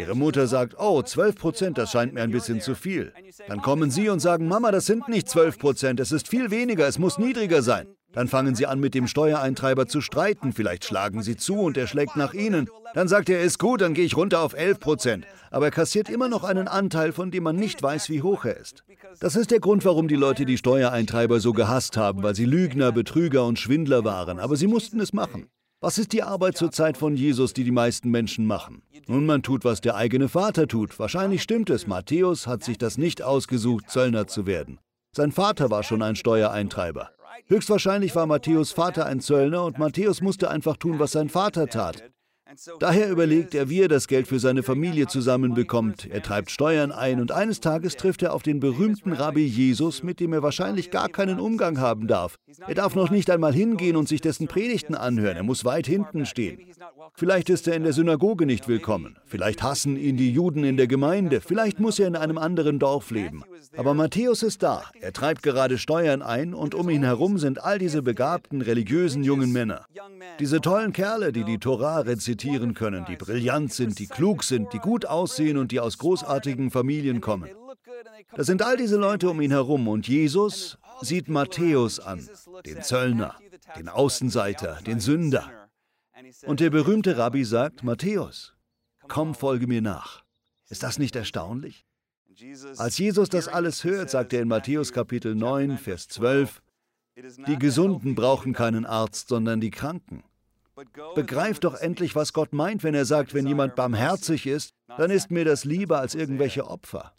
Ihre 0.00 0.16
Mutter 0.16 0.46
sagt, 0.46 0.76
oh, 0.78 1.02
12 1.02 1.36
Prozent, 1.36 1.78
das 1.78 1.90
scheint 1.90 2.14
mir 2.14 2.22
ein 2.22 2.30
bisschen 2.30 2.60
zu 2.60 2.74
viel. 2.74 3.12
Dann 3.48 3.60
kommen 3.60 3.90
Sie 3.90 4.08
und 4.08 4.20
sagen, 4.20 4.48
Mama, 4.48 4.70
das 4.70 4.86
sind 4.86 5.08
nicht 5.08 5.28
12 5.28 5.58
Prozent, 5.58 6.00
es 6.00 6.10
ist 6.10 6.26
viel 6.26 6.50
weniger, 6.50 6.88
es 6.88 6.98
muss 6.98 7.18
niedriger 7.18 7.60
sein. 7.60 7.86
Dann 8.12 8.26
fangen 8.26 8.54
Sie 8.54 8.66
an, 8.66 8.80
mit 8.80 8.94
dem 8.94 9.06
Steuereintreiber 9.06 9.86
zu 9.86 10.00
streiten. 10.00 10.52
Vielleicht 10.52 10.84
schlagen 10.84 11.22
Sie 11.22 11.36
zu 11.36 11.60
und 11.60 11.76
er 11.76 11.86
schlägt 11.86 12.16
nach 12.16 12.34
Ihnen. 12.34 12.68
Dann 12.94 13.06
sagt 13.06 13.28
er, 13.28 13.40
ist 13.40 13.58
gut, 13.58 13.82
dann 13.82 13.94
gehe 13.94 14.04
ich 14.04 14.16
runter 14.16 14.40
auf 14.40 14.54
11 14.54 14.80
Prozent. 14.80 15.26
Aber 15.50 15.66
er 15.66 15.70
kassiert 15.70 16.08
immer 16.08 16.28
noch 16.28 16.42
einen 16.42 16.66
Anteil, 16.66 17.12
von 17.12 17.30
dem 17.30 17.44
man 17.44 17.56
nicht 17.56 17.80
weiß, 17.82 18.08
wie 18.08 18.22
hoch 18.22 18.44
er 18.44 18.56
ist. 18.56 18.84
Das 19.20 19.36
ist 19.36 19.50
der 19.50 19.60
Grund, 19.60 19.84
warum 19.84 20.08
die 20.08 20.16
Leute 20.16 20.44
die 20.44 20.58
Steuereintreiber 20.58 21.38
so 21.38 21.52
gehasst 21.52 21.96
haben, 21.96 22.22
weil 22.22 22.34
sie 22.34 22.46
Lügner, 22.46 22.90
Betrüger 22.90 23.44
und 23.44 23.58
Schwindler 23.58 24.04
waren. 24.04 24.40
Aber 24.40 24.56
sie 24.56 24.66
mussten 24.66 24.98
es 24.98 25.12
machen. 25.12 25.46
Was 25.82 25.96
ist 25.96 26.12
die 26.12 26.22
Arbeit 26.22 26.58
zur 26.58 26.70
Zeit 26.70 26.98
von 26.98 27.16
Jesus, 27.16 27.54
die 27.54 27.64
die 27.64 27.70
meisten 27.70 28.10
Menschen 28.10 28.44
machen? 28.44 28.82
Nun, 29.06 29.24
man 29.24 29.42
tut, 29.42 29.64
was 29.64 29.80
der 29.80 29.94
eigene 29.94 30.28
Vater 30.28 30.68
tut. 30.68 30.98
Wahrscheinlich 30.98 31.40
stimmt 31.40 31.70
es. 31.70 31.86
Matthäus 31.86 32.46
hat 32.46 32.62
sich 32.62 32.76
das 32.76 32.98
nicht 32.98 33.22
ausgesucht, 33.22 33.88
Zöllner 33.88 34.26
zu 34.26 34.44
werden. 34.44 34.78
Sein 35.16 35.32
Vater 35.32 35.70
war 35.70 35.82
schon 35.82 36.02
ein 36.02 36.16
Steuereintreiber. 36.16 37.12
Höchstwahrscheinlich 37.46 38.14
war 38.14 38.26
Matthäus 38.26 38.72
Vater 38.72 39.06
ein 39.06 39.20
Zöllner 39.20 39.64
und 39.64 39.78
Matthäus 39.78 40.20
musste 40.20 40.50
einfach 40.50 40.76
tun, 40.76 40.98
was 40.98 41.12
sein 41.12 41.30
Vater 41.30 41.66
tat. 41.66 42.10
Daher 42.80 43.10
überlegt 43.10 43.54
er, 43.54 43.68
wie 43.68 43.82
er 43.82 43.88
das 43.88 44.08
Geld 44.08 44.26
für 44.26 44.38
seine 44.38 44.62
Familie 44.62 45.06
zusammenbekommt. 45.06 46.08
Er 46.10 46.22
treibt 46.22 46.50
Steuern 46.50 46.90
ein 46.90 47.20
und 47.20 47.32
eines 47.32 47.60
Tages 47.60 47.96
trifft 47.96 48.22
er 48.22 48.34
auf 48.34 48.42
den 48.42 48.58
berühmten 48.58 49.12
Rabbi 49.12 49.44
Jesus, 49.44 50.02
mit 50.02 50.18
dem 50.20 50.32
er 50.32 50.42
wahrscheinlich 50.42 50.90
gar 50.90 51.08
keinen 51.08 51.38
Umgang 51.38 51.78
haben 51.78 52.08
darf. 52.08 52.36
Er 52.66 52.74
darf 52.74 52.94
noch 52.94 53.10
nicht 53.10 53.30
einmal 53.30 53.52
hingehen 53.52 53.96
und 53.96 54.08
sich 54.08 54.20
dessen 54.20 54.48
Predigten 54.48 54.94
anhören. 54.94 55.36
Er 55.36 55.42
muss 55.42 55.64
weit 55.64 55.86
hinten 55.86 56.26
stehen. 56.26 56.58
Vielleicht 57.14 57.50
ist 57.50 57.68
er 57.68 57.76
in 57.76 57.84
der 57.84 57.92
Synagoge 57.92 58.46
nicht 58.46 58.66
willkommen. 58.66 59.16
Vielleicht 59.26 59.62
hassen 59.62 59.96
ihn 59.96 60.16
die 60.16 60.32
Juden 60.32 60.64
in 60.64 60.76
der 60.76 60.86
Gemeinde. 60.86 61.40
Vielleicht 61.40 61.78
muss 61.78 61.98
er 61.98 62.08
in 62.08 62.16
einem 62.16 62.38
anderen 62.38 62.78
Dorf 62.78 63.10
leben. 63.10 63.44
Aber 63.76 63.94
Matthäus 63.94 64.42
ist 64.42 64.62
da. 64.62 64.84
Er 65.00 65.12
treibt 65.12 65.42
gerade 65.42 65.78
Steuern 65.78 66.22
ein 66.22 66.54
und 66.54 66.74
um 66.74 66.88
ihn 66.90 67.04
herum 67.04 67.38
sind 67.38 67.62
all 67.62 67.78
diese 67.78 68.02
begabten, 68.02 68.60
religiösen 68.62 69.22
jungen 69.22 69.52
Männer. 69.52 69.84
Diese 70.38 70.60
tollen 70.60 70.92
Kerle, 70.92 71.32
die 71.32 71.44
die 71.44 71.58
Torah 71.58 72.00
rezitieren 72.00 72.39
können, 72.74 73.04
die 73.06 73.16
brillant 73.16 73.72
sind, 73.72 73.98
die 73.98 74.06
klug 74.06 74.44
sind, 74.44 74.72
die 74.72 74.78
gut 74.78 75.06
aussehen 75.06 75.58
und 75.58 75.72
die 75.72 75.80
aus 75.80 75.98
großartigen 75.98 76.70
Familien 76.70 77.20
kommen. 77.20 77.50
Das 78.34 78.46
sind 78.46 78.62
all 78.62 78.76
diese 78.76 78.96
Leute 78.96 79.28
um 79.30 79.40
ihn 79.40 79.50
herum 79.50 79.88
und 79.88 80.06
Jesus 80.08 80.78
sieht 81.00 81.28
Matthäus 81.28 82.00
an, 82.00 82.28
den 82.64 82.82
Zöllner, 82.82 83.34
den 83.76 83.88
Außenseiter, 83.88 84.80
den 84.86 85.00
Sünder. 85.00 85.50
Und 86.46 86.60
der 86.60 86.70
berühmte 86.70 87.16
Rabbi 87.16 87.44
sagt, 87.44 87.82
Matthäus, 87.82 88.54
komm, 89.08 89.34
folge 89.34 89.66
mir 89.66 89.82
nach. 89.82 90.22
Ist 90.68 90.82
das 90.82 90.98
nicht 90.98 91.16
erstaunlich? 91.16 91.84
Als 92.76 92.96
Jesus 92.98 93.28
das 93.28 93.48
alles 93.48 93.84
hört, 93.84 94.10
sagt 94.10 94.32
er 94.32 94.42
in 94.42 94.48
Matthäus 94.48 94.92
Kapitel 94.92 95.34
9, 95.34 95.78
Vers 95.78 96.08
12, 96.08 96.62
die 97.46 97.58
Gesunden 97.58 98.14
brauchen 98.14 98.52
keinen 98.52 98.86
Arzt, 98.86 99.28
sondern 99.28 99.60
die 99.60 99.70
Kranken. 99.70 100.22
Begreift 101.14 101.64
doch 101.64 101.74
endlich, 101.74 102.14
was 102.14 102.32
Gott 102.32 102.52
meint, 102.52 102.82
wenn 102.82 102.94
er 102.94 103.04
sagt, 103.04 103.34
wenn 103.34 103.46
jemand 103.46 103.74
barmherzig 103.74 104.46
ist, 104.46 104.72
dann 104.96 105.10
ist 105.10 105.30
mir 105.30 105.44
das 105.44 105.64
lieber 105.64 105.98
als 105.98 106.14
irgendwelche 106.14 106.66
Opfer. 106.66 107.12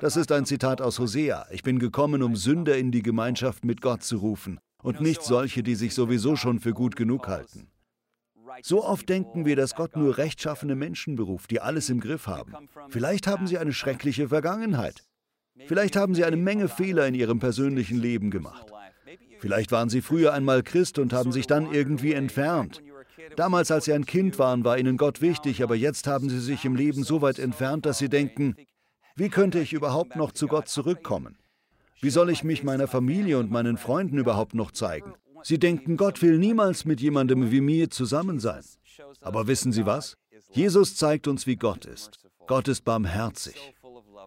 Das 0.00 0.16
ist 0.16 0.32
ein 0.32 0.46
Zitat 0.46 0.80
aus 0.80 0.98
Hosea. 0.98 1.46
Ich 1.50 1.62
bin 1.62 1.78
gekommen, 1.78 2.22
um 2.22 2.36
Sünder 2.36 2.76
in 2.76 2.90
die 2.92 3.02
Gemeinschaft 3.02 3.64
mit 3.64 3.80
Gott 3.80 4.02
zu 4.02 4.18
rufen 4.18 4.60
und 4.82 5.00
nicht 5.00 5.22
solche, 5.22 5.62
die 5.62 5.74
sich 5.74 5.94
sowieso 5.94 6.36
schon 6.36 6.60
für 6.60 6.72
gut 6.72 6.96
genug 6.96 7.28
halten. 7.28 7.68
So 8.62 8.84
oft 8.84 9.08
denken 9.08 9.44
wir, 9.44 9.56
dass 9.56 9.74
Gott 9.74 9.96
nur 9.96 10.18
rechtschaffene 10.18 10.74
Menschen 10.74 11.16
beruft, 11.16 11.50
die 11.50 11.60
alles 11.60 11.88
im 11.88 12.00
Griff 12.00 12.26
haben. 12.26 12.52
Vielleicht 12.88 13.26
haben 13.26 13.46
sie 13.46 13.58
eine 13.58 13.72
schreckliche 13.72 14.28
Vergangenheit. 14.28 15.04
Vielleicht 15.66 15.96
haben 15.96 16.14
sie 16.14 16.24
eine 16.24 16.36
Menge 16.36 16.68
Fehler 16.68 17.06
in 17.06 17.14
ihrem 17.14 17.38
persönlichen 17.38 17.98
Leben 17.98 18.30
gemacht. 18.30 18.66
Vielleicht 19.38 19.72
waren 19.72 19.88
sie 19.88 20.02
früher 20.02 20.32
einmal 20.32 20.62
Christ 20.62 20.98
und 20.98 21.12
haben 21.12 21.32
sich 21.32 21.46
dann 21.46 21.72
irgendwie 21.72 22.12
entfernt. 22.12 22.82
Damals, 23.36 23.70
als 23.70 23.86
sie 23.86 23.92
ein 23.92 24.06
Kind 24.06 24.38
waren, 24.38 24.64
war 24.64 24.78
ihnen 24.78 24.96
Gott 24.96 25.20
wichtig, 25.20 25.62
aber 25.62 25.74
jetzt 25.74 26.06
haben 26.06 26.28
sie 26.28 26.40
sich 26.40 26.64
im 26.64 26.76
Leben 26.76 27.04
so 27.04 27.22
weit 27.22 27.38
entfernt, 27.38 27.86
dass 27.86 27.98
sie 27.98 28.08
denken, 28.08 28.56
wie 29.16 29.28
könnte 29.28 29.60
ich 29.60 29.72
überhaupt 29.72 30.16
noch 30.16 30.32
zu 30.32 30.46
Gott 30.46 30.68
zurückkommen? 30.68 31.36
Wie 32.00 32.10
soll 32.10 32.30
ich 32.30 32.44
mich 32.44 32.62
meiner 32.62 32.88
Familie 32.88 33.38
und 33.38 33.50
meinen 33.50 33.76
Freunden 33.76 34.18
überhaupt 34.18 34.54
noch 34.54 34.70
zeigen? 34.70 35.14
Sie 35.42 35.58
denken, 35.58 35.96
Gott 35.96 36.22
will 36.22 36.38
niemals 36.38 36.84
mit 36.84 37.00
jemandem 37.00 37.50
wie 37.50 37.60
mir 37.60 37.90
zusammen 37.90 38.40
sein. 38.40 38.62
Aber 39.20 39.46
wissen 39.46 39.72
Sie 39.72 39.86
was? 39.86 40.16
Jesus 40.52 40.96
zeigt 40.96 41.28
uns, 41.28 41.46
wie 41.46 41.56
Gott 41.56 41.84
ist. 41.84 42.18
Gott 42.46 42.68
ist 42.68 42.84
barmherzig. 42.84 43.74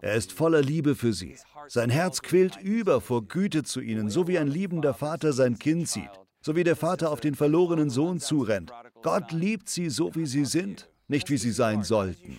Er 0.00 0.14
ist 0.14 0.32
voller 0.32 0.62
Liebe 0.62 0.94
für 0.94 1.12
sie. 1.12 1.36
Sein 1.68 1.90
Herz 1.90 2.22
quillt 2.22 2.60
über 2.60 3.00
vor 3.00 3.26
Güte 3.26 3.62
zu 3.62 3.80
ihnen, 3.80 4.10
so 4.10 4.28
wie 4.28 4.38
ein 4.38 4.48
liebender 4.48 4.94
Vater 4.94 5.32
sein 5.32 5.58
Kind 5.58 5.88
sieht, 5.88 6.10
so 6.44 6.54
wie 6.54 6.64
der 6.64 6.76
Vater 6.76 7.10
auf 7.10 7.20
den 7.20 7.34
verlorenen 7.34 7.88
Sohn 7.88 8.20
zurennt. 8.20 8.70
Gott 9.02 9.32
liebt 9.32 9.70
sie 9.70 9.88
so, 9.88 10.14
wie 10.14 10.26
sie 10.26 10.44
sind, 10.44 10.90
nicht 11.08 11.30
wie 11.30 11.38
sie 11.38 11.52
sein 11.52 11.82
sollten. 11.82 12.38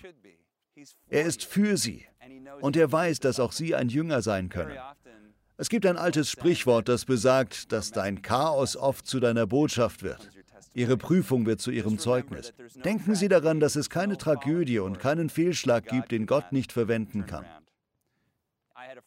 Er 1.08 1.24
ist 1.24 1.44
für 1.44 1.76
sie 1.76 2.06
und 2.60 2.76
er 2.76 2.90
weiß, 2.92 3.18
dass 3.18 3.40
auch 3.40 3.50
sie 3.50 3.74
ein 3.74 3.88
Jünger 3.88 4.22
sein 4.22 4.48
können. 4.48 4.78
Es 5.56 5.68
gibt 5.68 5.86
ein 5.86 5.96
altes 5.96 6.30
Sprichwort, 6.30 6.88
das 6.88 7.04
besagt, 7.04 7.72
dass 7.72 7.90
dein 7.90 8.22
Chaos 8.22 8.76
oft 8.76 9.06
zu 9.06 9.18
deiner 9.18 9.46
Botschaft 9.46 10.04
wird. 10.04 10.30
Ihre 10.72 10.96
Prüfung 10.96 11.46
wird 11.46 11.60
zu 11.60 11.72
ihrem 11.72 11.98
Zeugnis. 11.98 12.52
Denken 12.84 13.14
Sie 13.16 13.28
daran, 13.28 13.58
dass 13.58 13.74
es 13.74 13.90
keine 13.90 14.18
Tragödie 14.18 14.78
und 14.78 15.00
keinen 15.00 15.30
Fehlschlag 15.30 15.86
gibt, 15.88 16.12
den 16.12 16.26
Gott 16.26 16.52
nicht 16.52 16.70
verwenden 16.70 17.26
kann. 17.26 17.46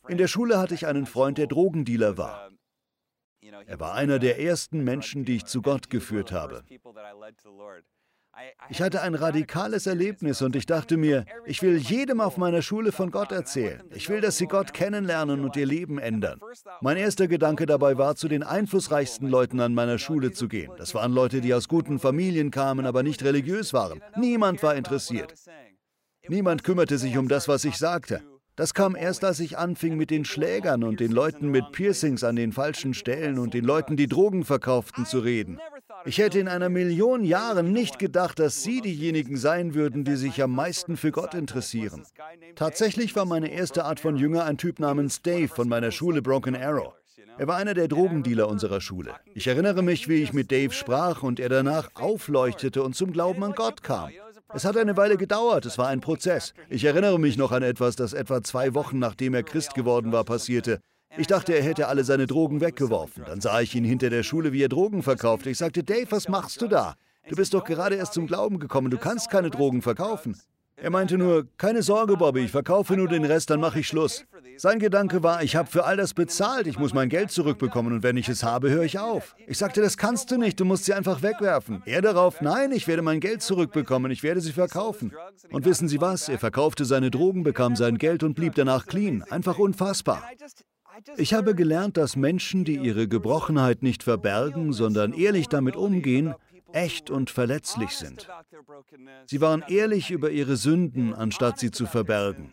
In 0.09 0.17
der 0.17 0.27
Schule 0.27 0.57
hatte 0.57 0.73
ich 0.73 0.87
einen 0.87 1.05
Freund, 1.05 1.37
der 1.37 1.47
Drogendealer 1.47 2.17
war. 2.17 2.49
Er 3.65 3.79
war 3.79 3.93
einer 3.93 4.19
der 4.19 4.39
ersten 4.39 4.83
Menschen, 4.83 5.25
die 5.25 5.37
ich 5.37 5.45
zu 5.45 5.61
Gott 5.61 5.89
geführt 5.89 6.31
habe. 6.31 6.63
Ich 8.69 8.81
hatte 8.81 9.01
ein 9.01 9.15
radikales 9.15 9.87
Erlebnis 9.87 10.41
und 10.41 10.55
ich 10.55 10.65
dachte 10.65 10.97
mir, 10.97 11.25
ich 11.45 11.61
will 11.61 11.77
jedem 11.77 12.21
auf 12.21 12.37
meiner 12.37 12.61
Schule 12.61 12.91
von 12.91 13.11
Gott 13.11 13.31
erzählen. 13.31 13.83
Ich 13.91 14.07
will, 14.09 14.21
dass 14.21 14.37
sie 14.37 14.45
Gott 14.45 14.73
kennenlernen 14.73 15.43
und 15.43 15.55
ihr 15.55 15.65
Leben 15.65 15.97
ändern. 15.97 16.39
Mein 16.81 16.97
erster 16.97 17.27
Gedanke 17.27 17.65
dabei 17.65 17.97
war, 17.97 18.15
zu 18.15 18.27
den 18.27 18.43
einflussreichsten 18.43 19.27
Leuten 19.27 19.59
an 19.59 19.73
meiner 19.73 19.97
Schule 19.97 20.31
zu 20.31 20.47
gehen. 20.47 20.71
Das 20.77 20.93
waren 20.95 21.11
Leute, 21.11 21.41
die 21.41 21.53
aus 21.53 21.67
guten 21.67 21.99
Familien 21.99 22.51
kamen, 22.51 22.85
aber 22.85 23.03
nicht 23.03 23.23
religiös 23.23 23.73
waren. 23.73 24.01
Niemand 24.15 24.63
war 24.63 24.75
interessiert. 24.75 25.33
Niemand 26.27 26.63
kümmerte 26.63 26.97
sich 26.97 27.17
um 27.17 27.27
das, 27.27 27.47
was 27.47 27.65
ich 27.65 27.77
sagte. 27.77 28.21
Das 28.59 28.73
kam 28.73 28.93
erst, 28.93 29.23
als 29.23 29.39
ich 29.39 29.57
anfing 29.57 29.95
mit 29.95 30.09
den 30.09 30.25
Schlägern 30.25 30.83
und 30.83 30.99
den 30.99 31.13
Leuten 31.13 31.47
mit 31.47 31.71
Piercings 31.71 32.25
an 32.25 32.35
den 32.35 32.51
falschen 32.51 32.93
Stellen 32.93 33.39
und 33.39 33.53
den 33.53 33.63
Leuten, 33.63 33.95
die 33.95 34.09
Drogen 34.09 34.43
verkauften, 34.43 35.05
zu 35.05 35.19
reden. 35.19 35.61
Ich 36.03 36.17
hätte 36.17 36.39
in 36.39 36.49
einer 36.49 36.67
Million 36.67 37.23
Jahren 37.23 37.71
nicht 37.71 37.99
gedacht, 37.99 38.37
dass 38.37 38.61
Sie 38.61 38.81
diejenigen 38.81 39.37
sein 39.37 39.75
würden, 39.75 40.03
die 40.03 40.17
sich 40.17 40.43
am 40.43 40.53
meisten 40.53 40.97
für 40.97 41.13
Gott 41.13 41.35
interessieren. 41.35 42.03
Tatsächlich 42.55 43.15
war 43.15 43.23
meine 43.23 43.49
erste 43.49 43.85
Art 43.85 44.01
von 44.01 44.17
Jünger 44.17 44.43
ein 44.43 44.57
Typ 44.57 44.79
namens 44.79 45.21
Dave 45.21 45.47
von 45.47 45.69
meiner 45.69 45.91
Schule 45.91 46.21
Broken 46.21 46.57
Arrow. 46.57 46.91
Er 47.37 47.47
war 47.47 47.55
einer 47.55 47.73
der 47.73 47.87
Drogendealer 47.87 48.49
unserer 48.49 48.81
Schule. 48.81 49.13
Ich 49.33 49.47
erinnere 49.47 49.83
mich, 49.83 50.09
wie 50.09 50.21
ich 50.21 50.33
mit 50.33 50.51
Dave 50.51 50.73
sprach 50.73 51.23
und 51.23 51.39
er 51.39 51.47
danach 51.47 51.91
aufleuchtete 51.95 52.83
und 52.83 52.93
zum 52.93 53.13
Glauben 53.13 53.41
an 53.45 53.53
Gott 53.53 53.83
kam. 53.83 54.09
Es 54.51 54.65
hat 54.65 54.77
eine 54.77 54.97
Weile 54.97 55.15
gedauert, 55.17 55.67
es 55.67 55.77
war 55.77 55.89
ein 55.89 56.01
Prozess. 56.01 56.55
Ich 56.69 56.83
erinnere 56.83 57.19
mich 57.19 57.37
noch 57.37 57.51
an 57.51 57.61
etwas, 57.61 57.95
das 57.95 58.13
etwa 58.13 58.41
zwei 58.41 58.73
Wochen 58.73 58.97
nachdem 58.97 59.35
er 59.35 59.43
Christ 59.43 59.75
geworden 59.75 60.11
war, 60.11 60.23
passierte. 60.23 60.79
Ich 61.17 61.27
dachte, 61.27 61.53
er 61.53 61.61
hätte 61.61 61.87
alle 61.87 62.03
seine 62.03 62.25
Drogen 62.25 62.59
weggeworfen. 62.59 63.25
Dann 63.27 63.41
sah 63.41 63.61
ich 63.61 63.75
ihn 63.75 63.83
hinter 63.83 64.09
der 64.09 64.23
Schule, 64.23 64.51
wie 64.51 64.63
er 64.63 64.69
Drogen 64.69 65.03
verkaufte. 65.03 65.51
Ich 65.51 65.59
sagte, 65.59 65.83
Dave, 65.83 66.07
was 66.09 66.29
machst 66.29 66.63
du 66.63 66.67
da? 66.67 66.95
Du 67.27 67.35
bist 67.35 67.53
doch 67.53 67.63
gerade 67.63 67.95
erst 67.95 68.13
zum 68.13 68.25
Glauben 68.25 68.57
gekommen, 68.57 68.89
du 68.89 68.97
kannst 68.97 69.29
keine 69.29 69.51
Drogen 69.51 69.83
verkaufen. 69.83 70.35
Er 70.81 70.89
meinte 70.89 71.17
nur, 71.17 71.47
keine 71.57 71.83
Sorge, 71.83 72.15
Bobby, 72.15 72.41
ich 72.41 72.51
verkaufe 72.51 72.95
nur 72.95 73.07
den 73.07 73.25
Rest, 73.25 73.49
dann 73.49 73.59
mache 73.59 73.81
ich 73.81 73.87
Schluss. 73.87 74.25
Sein 74.57 74.79
Gedanke 74.79 75.23
war, 75.23 75.43
ich 75.43 75.55
habe 75.55 75.69
für 75.69 75.85
all 75.85 75.97
das 75.97 76.13
bezahlt, 76.13 76.67
ich 76.67 76.79
muss 76.79 76.93
mein 76.93 77.09
Geld 77.09 77.31
zurückbekommen 77.31 77.93
und 77.93 78.03
wenn 78.03 78.17
ich 78.17 78.29
es 78.29 78.43
habe, 78.43 78.69
höre 78.69 78.83
ich 78.83 78.99
auf. 78.99 79.35
Ich 79.47 79.57
sagte, 79.57 79.81
das 79.81 79.97
kannst 79.97 80.31
du 80.31 80.37
nicht, 80.37 80.59
du 80.59 80.65
musst 80.65 80.85
sie 80.85 80.93
einfach 80.93 81.21
wegwerfen. 81.21 81.81
Er 81.85 82.01
darauf, 82.01 82.41
nein, 82.41 82.71
ich 82.71 82.87
werde 82.87 83.01
mein 83.01 83.19
Geld 83.19 83.41
zurückbekommen, 83.41 84.11
ich 84.11 84.23
werde 84.23 84.41
sie 84.41 84.53
verkaufen. 84.53 85.13
Und 85.51 85.65
wissen 85.65 85.87
Sie 85.87 86.01
was, 86.01 86.29
er 86.29 86.39
verkaufte 86.39 86.85
seine 86.85 87.11
Drogen, 87.11 87.43
bekam 87.43 87.75
sein 87.75 87.97
Geld 87.97 88.23
und 88.23 88.35
blieb 88.35 88.55
danach 88.55 88.85
clean. 88.85 89.23
Einfach 89.29 89.59
unfassbar. 89.59 90.23
Ich 91.17 91.33
habe 91.33 91.55
gelernt, 91.55 91.95
dass 91.97 92.15
Menschen, 92.15 92.65
die 92.65 92.75
ihre 92.75 93.07
Gebrochenheit 93.07 93.83
nicht 93.83 94.03
verbergen, 94.03 94.73
sondern 94.73 95.13
ehrlich 95.13 95.47
damit 95.47 95.75
umgehen, 95.75 96.35
echt 96.73 97.09
und 97.09 97.29
verletzlich 97.29 97.91
sind. 97.91 98.27
Sie 99.25 99.41
waren 99.41 99.63
ehrlich 99.67 100.11
über 100.11 100.31
ihre 100.31 100.55
Sünden, 100.55 101.13
anstatt 101.13 101.59
sie 101.59 101.71
zu 101.71 101.85
verbergen. 101.85 102.51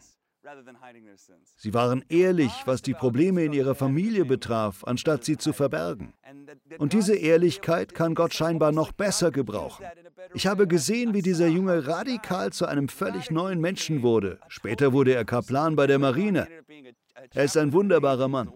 Sie 1.57 1.75
waren 1.75 2.05
ehrlich, 2.09 2.53
was 2.67 2.83
die 2.83 2.95
Probleme 2.95 3.45
in 3.45 3.53
ihrer 3.53 3.75
Familie 3.75 4.25
betraf, 4.25 4.85
anstatt 4.85 5.25
sie 5.25 5.37
zu 5.37 5.53
verbergen. 5.53 6.13
Und 6.79 6.93
diese 6.93 7.17
Ehrlichkeit 7.17 7.95
kann 7.95 8.15
Gott 8.15 8.33
scheinbar 8.33 8.73
noch 8.73 8.93
besser 8.93 9.31
gebrauchen. 9.31 9.85
Ich 10.35 10.47
habe 10.47 10.69
gesehen, 10.69 11.15
wie 11.15 11.23
dieser 11.23 11.49
Junge 11.49 11.87
radikal 11.87 12.53
zu 12.53 12.67
einem 12.67 12.89
völlig 12.89 13.31
neuen 13.31 13.61
Menschen 13.61 14.03
wurde. 14.03 14.39
Später 14.49 14.93
wurde 14.93 15.15
er 15.15 15.25
Kaplan 15.25 15.77
bei 15.77 15.87
der 15.87 15.99
Marine. 15.99 16.47
Er 17.33 17.45
ist 17.45 17.57
ein 17.57 17.73
wunderbarer 17.73 18.29
Mann. 18.29 18.53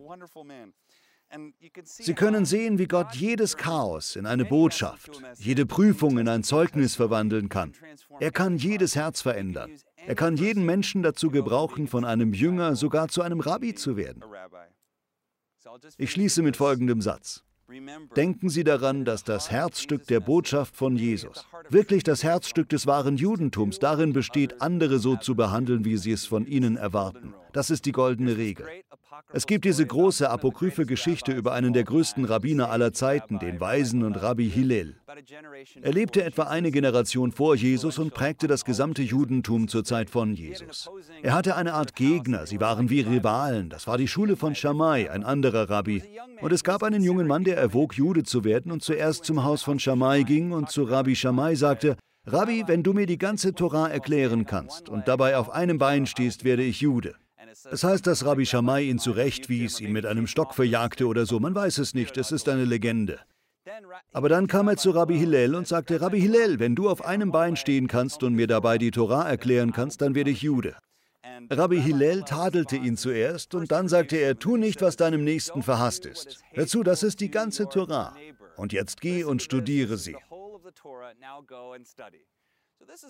Sie 1.85 2.15
können 2.15 2.45
sehen, 2.45 2.79
wie 2.79 2.87
Gott 2.87 3.15
jedes 3.15 3.57
Chaos 3.57 4.17
in 4.17 4.27
eine 4.27 4.45
Botschaft, 4.45 5.11
jede 5.39 5.65
Prüfung 5.65 6.19
in 6.19 6.29
ein 6.29 6.43
Zeugnis 6.43 6.97
verwandeln 6.97 7.49
kann. 7.49 7.73
Er 8.19 8.33
kann 8.33 8.57
jedes 8.57 8.97
Herz 8.97 9.21
verändern. 9.23 9.71
Er 10.07 10.15
kann 10.15 10.37
jeden 10.37 10.65
Menschen 10.65 11.03
dazu 11.03 11.31
gebrauchen, 11.31 11.87
von 11.87 12.05
einem 12.05 12.33
Jünger 12.33 12.75
sogar 12.75 13.09
zu 13.09 13.23
einem 13.23 13.41
Rabbi 13.41 13.75
zu 13.75 13.97
werden. 13.97 14.25
Ich 15.99 16.11
schließe 16.11 16.43
mit 16.43 16.57
folgendem 16.57 17.01
Satz. 17.01 17.45
Denken 18.17 18.49
Sie 18.49 18.65
daran, 18.65 19.05
dass 19.05 19.23
das 19.23 19.51
Herzstück 19.51 20.07
der 20.09 20.19
Botschaft 20.19 20.77
von 20.77 20.97
Jesus, 20.97 21.47
wirklich 21.69 22.03
das 22.03 22.25
Herzstück 22.25 22.69
des 22.69 22.87
wahren 22.87 23.17
Judentums, 23.17 23.79
darin 23.79 24.13
besteht, 24.13 24.61
andere 24.61 24.99
so 24.99 25.15
zu 25.17 25.37
behandeln, 25.37 25.85
wie 25.85 25.97
sie 25.97 26.11
es 26.11 26.27
von 26.27 26.47
ihnen 26.47 26.77
erwarten. 26.77 27.35
Das 27.53 27.71
ist 27.71 27.87
die 27.87 27.93
goldene 27.93 28.37
Regel. 28.37 28.67
Es 29.33 29.47
gibt 29.47 29.65
diese 29.65 29.87
große 29.87 30.29
apokryphe 30.29 30.87
Geschichte 30.87 31.33
über 31.33 31.53
einen 31.53 31.73
der 31.73 31.85
größten 31.85 32.25
Rabbiner 32.25 32.71
aller 32.71 32.93
Zeiten, 32.93 33.39
den 33.39 33.61
Weisen 33.61 34.03
und 34.03 34.17
Rabbi 34.17 34.49
Hillel. 34.49 34.97
Er 35.83 35.93
lebte 35.93 36.25
etwa 36.25 36.45
eine 36.45 36.71
Generation 36.71 37.33
vor 37.33 37.55
Jesus 37.55 37.99
und 37.99 38.15
prägte 38.15 38.47
das 38.47 38.65
gesamte 38.65 39.03
Judentum 39.03 39.69
zur 39.69 39.85
Zeit 39.85 40.11
von 40.11 40.35
Jesus. 40.35 40.89
Er 41.23 41.35
hatte 41.35 41.57
eine 41.57 41.75
Art 41.75 41.95
Gegner, 41.95 42.47
sie 42.47 42.61
waren 42.61 42.91
wie 42.91 43.01
Rivalen. 43.01 43.69
Das 43.69 43.87
war 43.87 43.99
die 43.99 44.09
Schule 44.09 44.37
von 44.37 44.55
Shammai, 44.55 45.11
ein 45.11 45.25
anderer 45.25 45.69
Rabbi. 45.69 46.03
Und 46.41 46.53
es 46.53 46.65
gab 46.65 46.83
einen 46.83 47.03
jungen 47.03 47.27
Mann, 47.27 47.45
der 47.45 47.57
erwog, 47.57 47.95
Jude 47.95 48.23
zu 48.23 48.45
werden 48.45 48.73
und 48.73 48.83
zuerst 48.83 49.25
zum 49.25 49.45
Haus 49.45 49.63
von 49.63 49.79
Shammai 49.79 50.23
ging 50.23 50.53
und 50.53 50.71
zu 50.71 50.85
Rabbi 50.85 51.15
Shammai 51.15 51.55
sagte, 51.55 51.97
Rabbi, 52.27 52.65
wenn 52.67 52.83
du 52.83 52.93
mir 52.93 53.07
die 53.07 53.19
ganze 53.19 53.55
Torah 53.55 53.89
erklären 53.89 54.45
kannst 54.45 54.89
und 54.89 55.09
dabei 55.09 55.37
auf 55.37 55.51
einem 55.51 55.79
Bein 55.79 56.07
stehst, 56.07 56.45
werde 56.45 56.63
ich 56.63 56.81
Jude. 56.81 57.15
Es 57.71 57.85
heißt, 57.85 58.07
dass 58.07 58.25
Rabbi 58.25 58.47
Shammai 58.47 58.83
ihn 58.83 58.99
zurechtwies, 58.99 59.81
ihn 59.81 59.93
mit 59.93 60.07
einem 60.07 60.27
Stock 60.27 60.55
verjagte 60.55 61.07
oder 61.07 61.27
so. 61.27 61.41
Man 61.41 61.55
weiß 61.55 61.79
es 61.79 61.95
nicht, 61.95 62.17
es 62.17 62.33
ist 62.33 62.49
eine 62.49 62.65
Legende. 62.65 63.21
Aber 64.13 64.29
dann 64.29 64.47
kam 64.47 64.69
er 64.69 64.77
zu 64.77 64.91
Rabbi 64.91 65.19
Hillel 65.19 65.55
und 65.55 65.69
sagte, 65.69 66.01
Rabbi 66.01 66.21
Hillel, 66.21 66.59
wenn 66.59 66.75
du 66.75 66.89
auf 66.89 67.05
einem 67.05 67.31
Bein 67.31 67.57
stehen 67.57 67.89
kannst 67.89 68.23
und 68.23 68.35
mir 68.35 68.47
dabei 68.47 68.79
die 68.79 68.91
Torah 68.91 69.29
erklären 69.29 69.73
kannst, 69.73 70.01
dann 70.01 70.15
werde 70.15 70.31
ich 70.31 70.43
Jude. 70.43 70.77
Rabbi 71.51 71.81
Hillel 71.81 72.23
tadelte 72.23 72.77
ihn 72.77 72.97
zuerst 72.97 73.55
und 73.55 73.71
dann 73.71 73.89
sagte 73.89 74.17
er, 74.17 74.39
tu 74.39 74.57
nicht, 74.57 74.83
was 74.83 74.97
deinem 74.97 75.25
Nächsten 75.25 75.63
verhasst 75.63 76.07
ist. 76.07 76.41
Hör 76.53 76.67
zu, 76.67 76.83
das 76.83 77.03
ist 77.03 77.21
die 77.21 77.31
ganze 77.31 77.69
Torah. 77.69 78.15
Und 78.57 78.73
jetzt 78.73 79.01
geh 79.01 79.25
und 79.25 79.43
studiere 79.43 79.97
sie. 79.97 80.17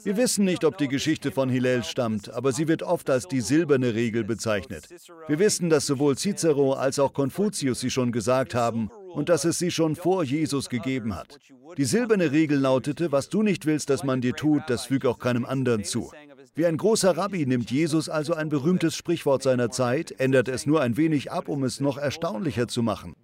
Wir 0.02 0.16
wissen 0.16 0.44
nicht, 0.44 0.64
ob 0.64 0.78
die 0.78 0.88
Geschichte 0.88 1.30
von 1.32 1.48
Hillel 1.48 1.84
stammt, 1.84 2.30
aber 2.30 2.52
sie 2.52 2.68
wird 2.68 2.82
oft 2.82 3.08
als 3.08 3.28
die 3.28 3.40
silberne 3.40 3.94
Regel 3.94 4.24
bezeichnet. 4.24 4.88
Wir 5.28 5.38
wissen, 5.38 5.70
dass 5.70 5.86
sowohl 5.86 6.16
Cicero 6.16 6.74
als 6.74 6.98
auch 6.98 7.12
Konfuzius 7.12 7.80
sie 7.80 7.90
schon 7.90 8.12
gesagt 8.12 8.54
haben 8.54 8.90
und 9.12 9.28
dass 9.28 9.44
es 9.44 9.58
sie 9.58 9.70
schon 9.70 9.96
vor 9.96 10.24
Jesus 10.24 10.68
gegeben 10.68 11.14
hat. 11.14 11.38
Die 11.76 11.84
silberne 11.84 12.32
Regel 12.32 12.58
lautete, 12.58 13.12
was 13.12 13.28
du 13.28 13.42
nicht 13.42 13.66
willst, 13.66 13.90
dass 13.90 14.04
man 14.04 14.20
dir 14.20 14.34
tut, 14.34 14.62
das 14.68 14.86
füg 14.86 15.06
auch 15.06 15.18
keinem 15.18 15.44
anderen 15.44 15.84
zu. 15.84 16.10
Wie 16.60 16.66
ein 16.66 16.76
großer 16.76 17.16
Rabbi 17.16 17.46
nimmt 17.46 17.70
Jesus 17.70 18.10
also 18.10 18.34
ein 18.34 18.50
berühmtes 18.50 18.94
Sprichwort 18.94 19.42
seiner 19.42 19.70
Zeit, 19.70 20.20
ändert 20.20 20.46
es 20.46 20.66
nur 20.66 20.82
ein 20.82 20.98
wenig 20.98 21.32
ab, 21.32 21.48
um 21.48 21.64
es 21.64 21.80
noch 21.80 21.96
erstaunlicher 21.96 22.68
zu 22.68 22.82
machen. 22.82 23.16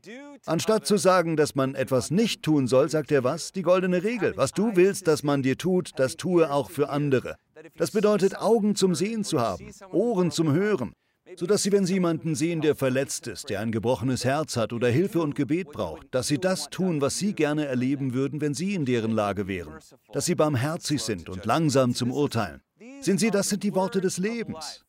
Anstatt 0.47 0.87
zu 0.87 0.97
sagen, 0.97 1.37
dass 1.37 1.55
man 1.55 1.75
etwas 1.75 2.11
nicht 2.11 2.43
tun 2.43 2.67
soll, 2.67 2.89
sagt 2.89 3.13
er 3.13 3.25
was? 3.25 3.53
Die 3.53 3.61
goldene 3.61 4.03
Regel. 4.03 4.33
Was 4.37 4.53
du 4.53 4.75
willst, 4.75 5.07
dass 5.07 5.23
man 5.23 5.43
dir 5.43 5.59
tut, 5.59 5.91
das 5.97 6.17
tue 6.17 6.51
auch 6.51 6.71
für 6.71 6.89
andere. 6.89 7.37
Das 7.77 7.91
bedeutet, 7.91 8.39
Augen 8.39 8.75
zum 8.75 8.95
Sehen 8.95 9.23
zu 9.23 9.39
haben, 9.39 9.71
Ohren 9.93 10.31
zum 10.31 10.55
Hören, 10.55 10.95
sodass 11.35 11.63
sie, 11.63 11.73
wenn 11.73 11.87
sie 11.87 11.95
jemanden 11.95 12.35
sehen, 12.35 12.61
der 12.61 12.77
verletzt 12.77 13.27
ist, 13.27 13.51
der 13.51 13.61
ein 13.61 13.73
gebrochenes 13.73 14.25
Herz 14.25 14.57
hat 14.57 14.73
oder 14.73 14.89
Hilfe 14.89 15.21
und 15.21 15.35
Gebet 15.35 15.73
braucht, 15.73 16.07
dass 16.13 16.29
sie 16.29 16.39
das 16.39 16.71
tun, 16.71 17.01
was 17.01 17.19
sie 17.19 17.33
gerne 17.33 17.67
erleben 17.67 18.15
würden, 18.15 18.41
wenn 18.41 18.55
sie 18.55 18.75
in 18.75 18.85
deren 18.85 19.13
Lage 19.13 19.49
wären. 19.49 19.75
Dass 20.13 20.27
sie 20.27 20.35
barmherzig 20.35 21.03
sind 21.03 21.29
und 21.29 21.45
langsam 21.45 21.95
zum 21.95 22.13
Urteilen. 22.13 22.61
Sehen 23.01 23.19
Sie, 23.19 23.31
das 23.31 23.49
sind 23.49 23.63
die 23.63 23.75
Worte 23.75 24.01
des 24.01 24.19
Lebens. 24.19 24.85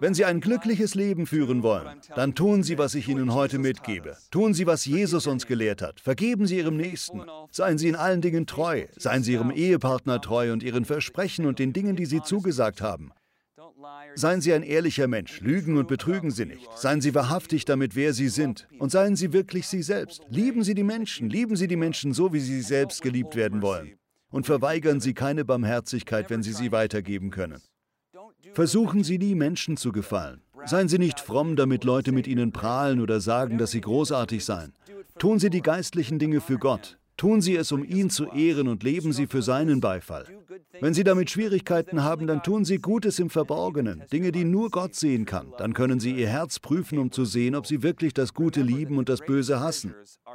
Wenn 0.00 0.14
Sie 0.14 0.24
ein 0.24 0.40
glückliches 0.40 0.94
Leben 0.94 1.26
führen 1.26 1.62
wollen, 1.62 2.00
dann 2.14 2.34
tun 2.34 2.62
Sie, 2.62 2.78
was 2.78 2.94
ich 2.94 3.08
Ihnen 3.08 3.32
heute 3.32 3.58
mitgebe. 3.58 4.16
Tun 4.30 4.54
Sie, 4.54 4.66
was 4.66 4.84
Jesus 4.86 5.26
uns 5.26 5.46
gelehrt 5.46 5.82
hat. 5.82 6.00
Vergeben 6.00 6.46
Sie 6.46 6.58
Ihrem 6.58 6.76
Nächsten. 6.76 7.22
Seien 7.50 7.78
Sie 7.78 7.88
in 7.88 7.96
allen 7.96 8.20
Dingen 8.20 8.46
treu. 8.46 8.86
Seien 8.96 9.22
Sie 9.22 9.32
Ihrem 9.32 9.50
Ehepartner 9.50 10.20
treu 10.20 10.52
und 10.52 10.62
Ihren 10.62 10.84
Versprechen 10.84 11.46
und 11.46 11.58
den 11.58 11.72
Dingen, 11.72 11.96
die 11.96 12.06
Sie 12.06 12.22
zugesagt 12.22 12.80
haben. 12.80 13.12
Seien 14.14 14.40
Sie 14.40 14.52
ein 14.52 14.62
ehrlicher 14.62 15.08
Mensch, 15.08 15.40
lügen 15.40 15.76
und 15.76 15.88
betrügen 15.88 16.30
Sie 16.30 16.46
nicht. 16.46 16.68
Seien 16.76 17.00
Sie 17.00 17.14
wahrhaftig 17.14 17.64
damit, 17.64 17.96
wer 17.96 18.12
Sie 18.12 18.28
sind. 18.28 18.68
Und 18.78 18.90
seien 18.90 19.16
Sie 19.16 19.32
wirklich 19.32 19.66
Sie 19.66 19.82
selbst. 19.82 20.22
Lieben 20.28 20.62
Sie 20.62 20.74
die 20.74 20.84
Menschen, 20.84 21.30
lieben 21.30 21.56
Sie 21.56 21.66
die 21.66 21.76
Menschen 21.76 22.12
so, 22.12 22.32
wie 22.32 22.40
Sie 22.40 22.60
selbst 22.60 23.02
geliebt 23.02 23.34
werden 23.34 23.62
wollen 23.62 23.96
und 24.34 24.46
verweigern 24.46 24.98
Sie 24.98 25.14
keine 25.14 25.44
Barmherzigkeit, 25.44 26.28
wenn 26.28 26.42
Sie 26.42 26.52
sie 26.52 26.72
weitergeben 26.72 27.30
können. 27.30 27.62
Versuchen 28.52 29.04
Sie 29.04 29.16
nie, 29.16 29.36
Menschen 29.36 29.76
zu 29.76 29.92
gefallen. 29.92 30.42
Seien 30.64 30.88
Sie 30.88 30.98
nicht 30.98 31.20
fromm, 31.20 31.54
damit 31.54 31.84
Leute 31.84 32.10
mit 32.10 32.26
Ihnen 32.26 32.50
prahlen 32.52 33.00
oder 33.00 33.20
sagen, 33.20 33.58
dass 33.58 33.70
Sie 33.70 33.80
großartig 33.80 34.44
seien. 34.44 34.72
Tun 35.18 35.38
Sie 35.38 35.50
die 35.50 35.62
geistlichen 35.62 36.18
Dinge 36.18 36.40
für 36.40 36.58
Gott. 36.58 36.98
Tun 37.16 37.40
Sie 37.40 37.54
es, 37.54 37.70
um 37.70 37.84
ihn 37.84 38.10
zu 38.10 38.26
ehren 38.26 38.66
und 38.66 38.82
leben 38.82 39.12
Sie 39.12 39.28
für 39.28 39.40
seinen 39.40 39.80
Beifall. 39.80 40.26
Wenn 40.80 40.94
Sie 40.94 41.04
damit 41.04 41.30
Schwierigkeiten 41.30 42.02
haben, 42.02 42.26
dann 42.26 42.42
tun 42.42 42.64
Sie 42.64 42.78
Gutes 42.78 43.20
im 43.20 43.30
Verborgenen, 43.30 44.02
Dinge, 44.12 44.32
die 44.32 44.44
nur 44.44 44.70
Gott 44.70 44.96
sehen 44.96 45.24
kann. 45.24 45.52
Dann 45.56 45.74
können 45.74 46.00
Sie 46.00 46.12
Ihr 46.12 46.28
Herz 46.28 46.58
prüfen, 46.58 46.98
um 46.98 47.12
zu 47.12 47.24
sehen, 47.24 47.54
ob 47.54 47.66
Sie 47.66 47.84
wirklich 47.84 48.14
das 48.14 48.34
Gute 48.34 48.62
lieben 48.62 48.98
und 48.98 49.08
das 49.08 49.20
Böse 49.20 49.60
hassen. 49.60 49.94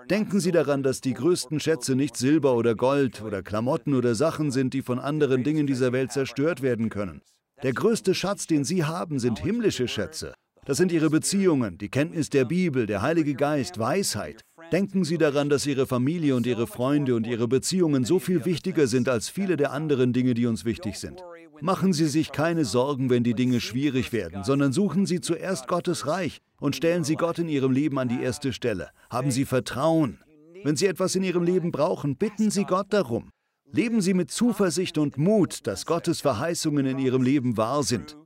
Denken 0.10 0.40
Sie 0.40 0.52
daran, 0.52 0.82
dass 0.82 1.02
die 1.02 1.14
größten 1.14 1.60
Schätze 1.60 1.96
nicht 1.96 2.16
Silber 2.16 2.56
oder 2.56 2.76
Gold 2.76 3.22
oder 3.22 3.44
Klamotten 3.44 3.94
oder 3.94 4.16
Sachen 4.16 4.50
sind, 4.50 4.74
die 4.74 4.82
von 4.82 5.00
anderen 5.00 5.44
Dingen 5.44 5.68
dieser 5.68 5.92
Welt 5.92 6.14
zerstört 6.14 6.62
werden 6.62 6.90
können. 6.90 7.22
Der 7.62 7.74
größte 7.74 8.16
Schatz, 8.16 8.48
den 8.48 8.64
Sie 8.64 8.86
haben, 8.86 9.20
sind 9.20 9.40
himmlische 9.40 9.90
Schätze. 9.90 10.34
Das 10.66 10.78
sind 10.78 10.92
Ihre 10.92 11.10
Beziehungen, 11.10 11.78
die 11.78 11.90
Kenntnis 11.90 12.30
der 12.30 12.46
Bibel, 12.46 12.86
der 12.86 13.02
Heilige 13.02 13.34
Geist, 13.34 13.80
Weisheit. 13.80 14.42
Denken 14.72 15.04
Sie 15.04 15.18
daran, 15.18 15.50
dass 15.50 15.66
Ihre 15.66 15.88
Familie 15.88 16.36
und 16.36 16.46
Ihre 16.46 16.68
Freunde 16.68 17.16
und 17.16 17.26
Ihre 17.26 17.48
Beziehungen 17.48 18.04
so 18.04 18.20
viel 18.20 18.46
wichtiger 18.46 18.86
sind 18.86 19.10
als 19.10 19.28
viele 19.28 19.58
der 19.58 19.72
anderen 19.72 20.14
Dinge, 20.14 20.36
die 20.36 20.46
uns 20.46 20.64
wichtig 20.64 20.98
sind. 20.98 21.24
Machen 21.62 21.92
Sie 21.92 22.08
sich 22.08 22.32
keine 22.32 22.66
Sorgen, 22.66 23.10
wenn 23.10 23.24
die 23.24 23.34
Dinge 23.34 23.62
schwierig 23.62 24.14
werden, 24.14 24.44
sondern 24.44 24.72
suchen 24.72 25.06
Sie 25.06 25.22
zuerst 25.22 25.68
Gottes 25.68 26.06
Reich 26.06 26.40
und 26.60 26.76
stellen 26.76 27.04
Sie 27.04 27.16
Gott 27.16 27.40
in 27.40 27.50
Ihrem 27.50 27.72
Leben 27.72 27.98
an 27.98 28.10
die 28.10 28.22
erste 28.22 28.54
Stelle. 28.54 28.90
Haben 29.10 29.32
Sie 29.32 29.46
Vertrauen. 29.46 30.20
Wenn 30.64 30.76
Sie 30.76 30.86
etwas 30.86 31.16
in 31.16 31.24
Ihrem 31.24 31.44
Leben 31.44 31.72
brauchen, 31.72 32.16
bitten 32.16 32.52
Sie 32.52 32.64
Gott 32.64 32.88
darum. 32.92 33.32
Leben 33.72 34.02
Sie 34.02 34.14
mit 34.14 34.32
Zuversicht 34.32 34.98
und 34.98 35.18
Mut, 35.18 35.66
dass 35.68 35.86
Gottes 35.86 36.22
Verheißungen 36.22 36.86
in 36.86 37.00
Ihrem 37.00 37.24
Leben 37.24 37.58
wahr 37.58 37.84
sind. 37.84 38.18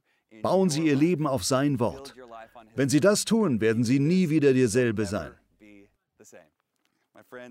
Bauen 0.42 0.70
Sie 0.70 0.88
Ihr 0.88 0.96
Leben 0.96 1.26
auf 1.26 1.44
sein 1.44 1.80
Wort. 1.80 2.16
Wenn 2.76 2.90
Sie 2.90 3.00
das 3.00 3.24
tun, 3.26 3.62
werden 3.62 3.84
Sie 3.84 4.00
nie 4.00 4.30
wieder 4.30 4.54
derselbe 4.54 5.06
sein. 5.06 5.32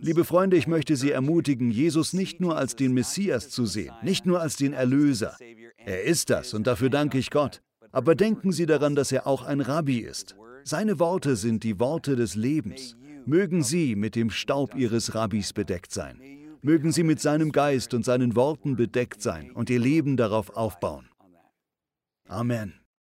Liebe 0.01 0.25
Freunde, 0.25 0.57
ich 0.57 0.67
möchte 0.67 0.97
Sie 0.97 1.13
ermutigen, 1.13 1.71
Jesus 1.71 2.13
nicht 2.13 2.41
nur 2.41 2.57
als 2.57 2.75
den 2.75 2.93
Messias 2.95 3.49
zu 3.49 3.65
sehen, 3.65 3.95
nicht 4.03 4.27
nur 4.27 4.41
als 4.41 4.57
den 4.57 4.73
Erlöser. 4.73 5.37
Er 5.77 6.03
ist 6.05 6.31
das 6.31 6.53
und 6.55 6.67
dafür 6.67 6.91
danke 6.91 7.19
ich 7.19 7.31
Gott. 7.31 7.63
Aber 7.93 8.15
denken 8.15 8.53
Sie 8.53 8.67
daran, 8.67 8.95
dass 8.95 9.13
er 9.13 9.27
auch 9.27 9.43
ein 9.43 9.61
Rabbi 9.61 9.99
ist. 9.99 10.35
Seine 10.65 10.99
Worte 10.99 11.37
sind 11.37 11.63
die 11.63 11.79
Worte 11.79 12.17
des 12.17 12.35
Lebens. 12.35 12.97
Mögen 13.27 13.63
Sie 13.63 13.95
mit 13.95 14.17
dem 14.17 14.31
Staub 14.31 14.75
Ihres 14.75 15.15
Rabbis 15.15 15.53
bedeckt 15.53 15.93
sein. 15.93 16.21
Mögen 16.63 16.93
Sie 16.93 17.03
mit 17.03 17.21
seinem 17.21 17.53
Geist 17.53 17.95
und 17.95 18.05
seinen 18.05 18.35
Worten 18.35 18.77
bedeckt 18.77 19.23
sein 19.23 19.53
und 19.53 19.71
Ihr 19.71 19.81
Leben 19.81 20.17
darauf 20.17 20.51
aufbauen. 20.51 21.09
Amen. 22.29 22.82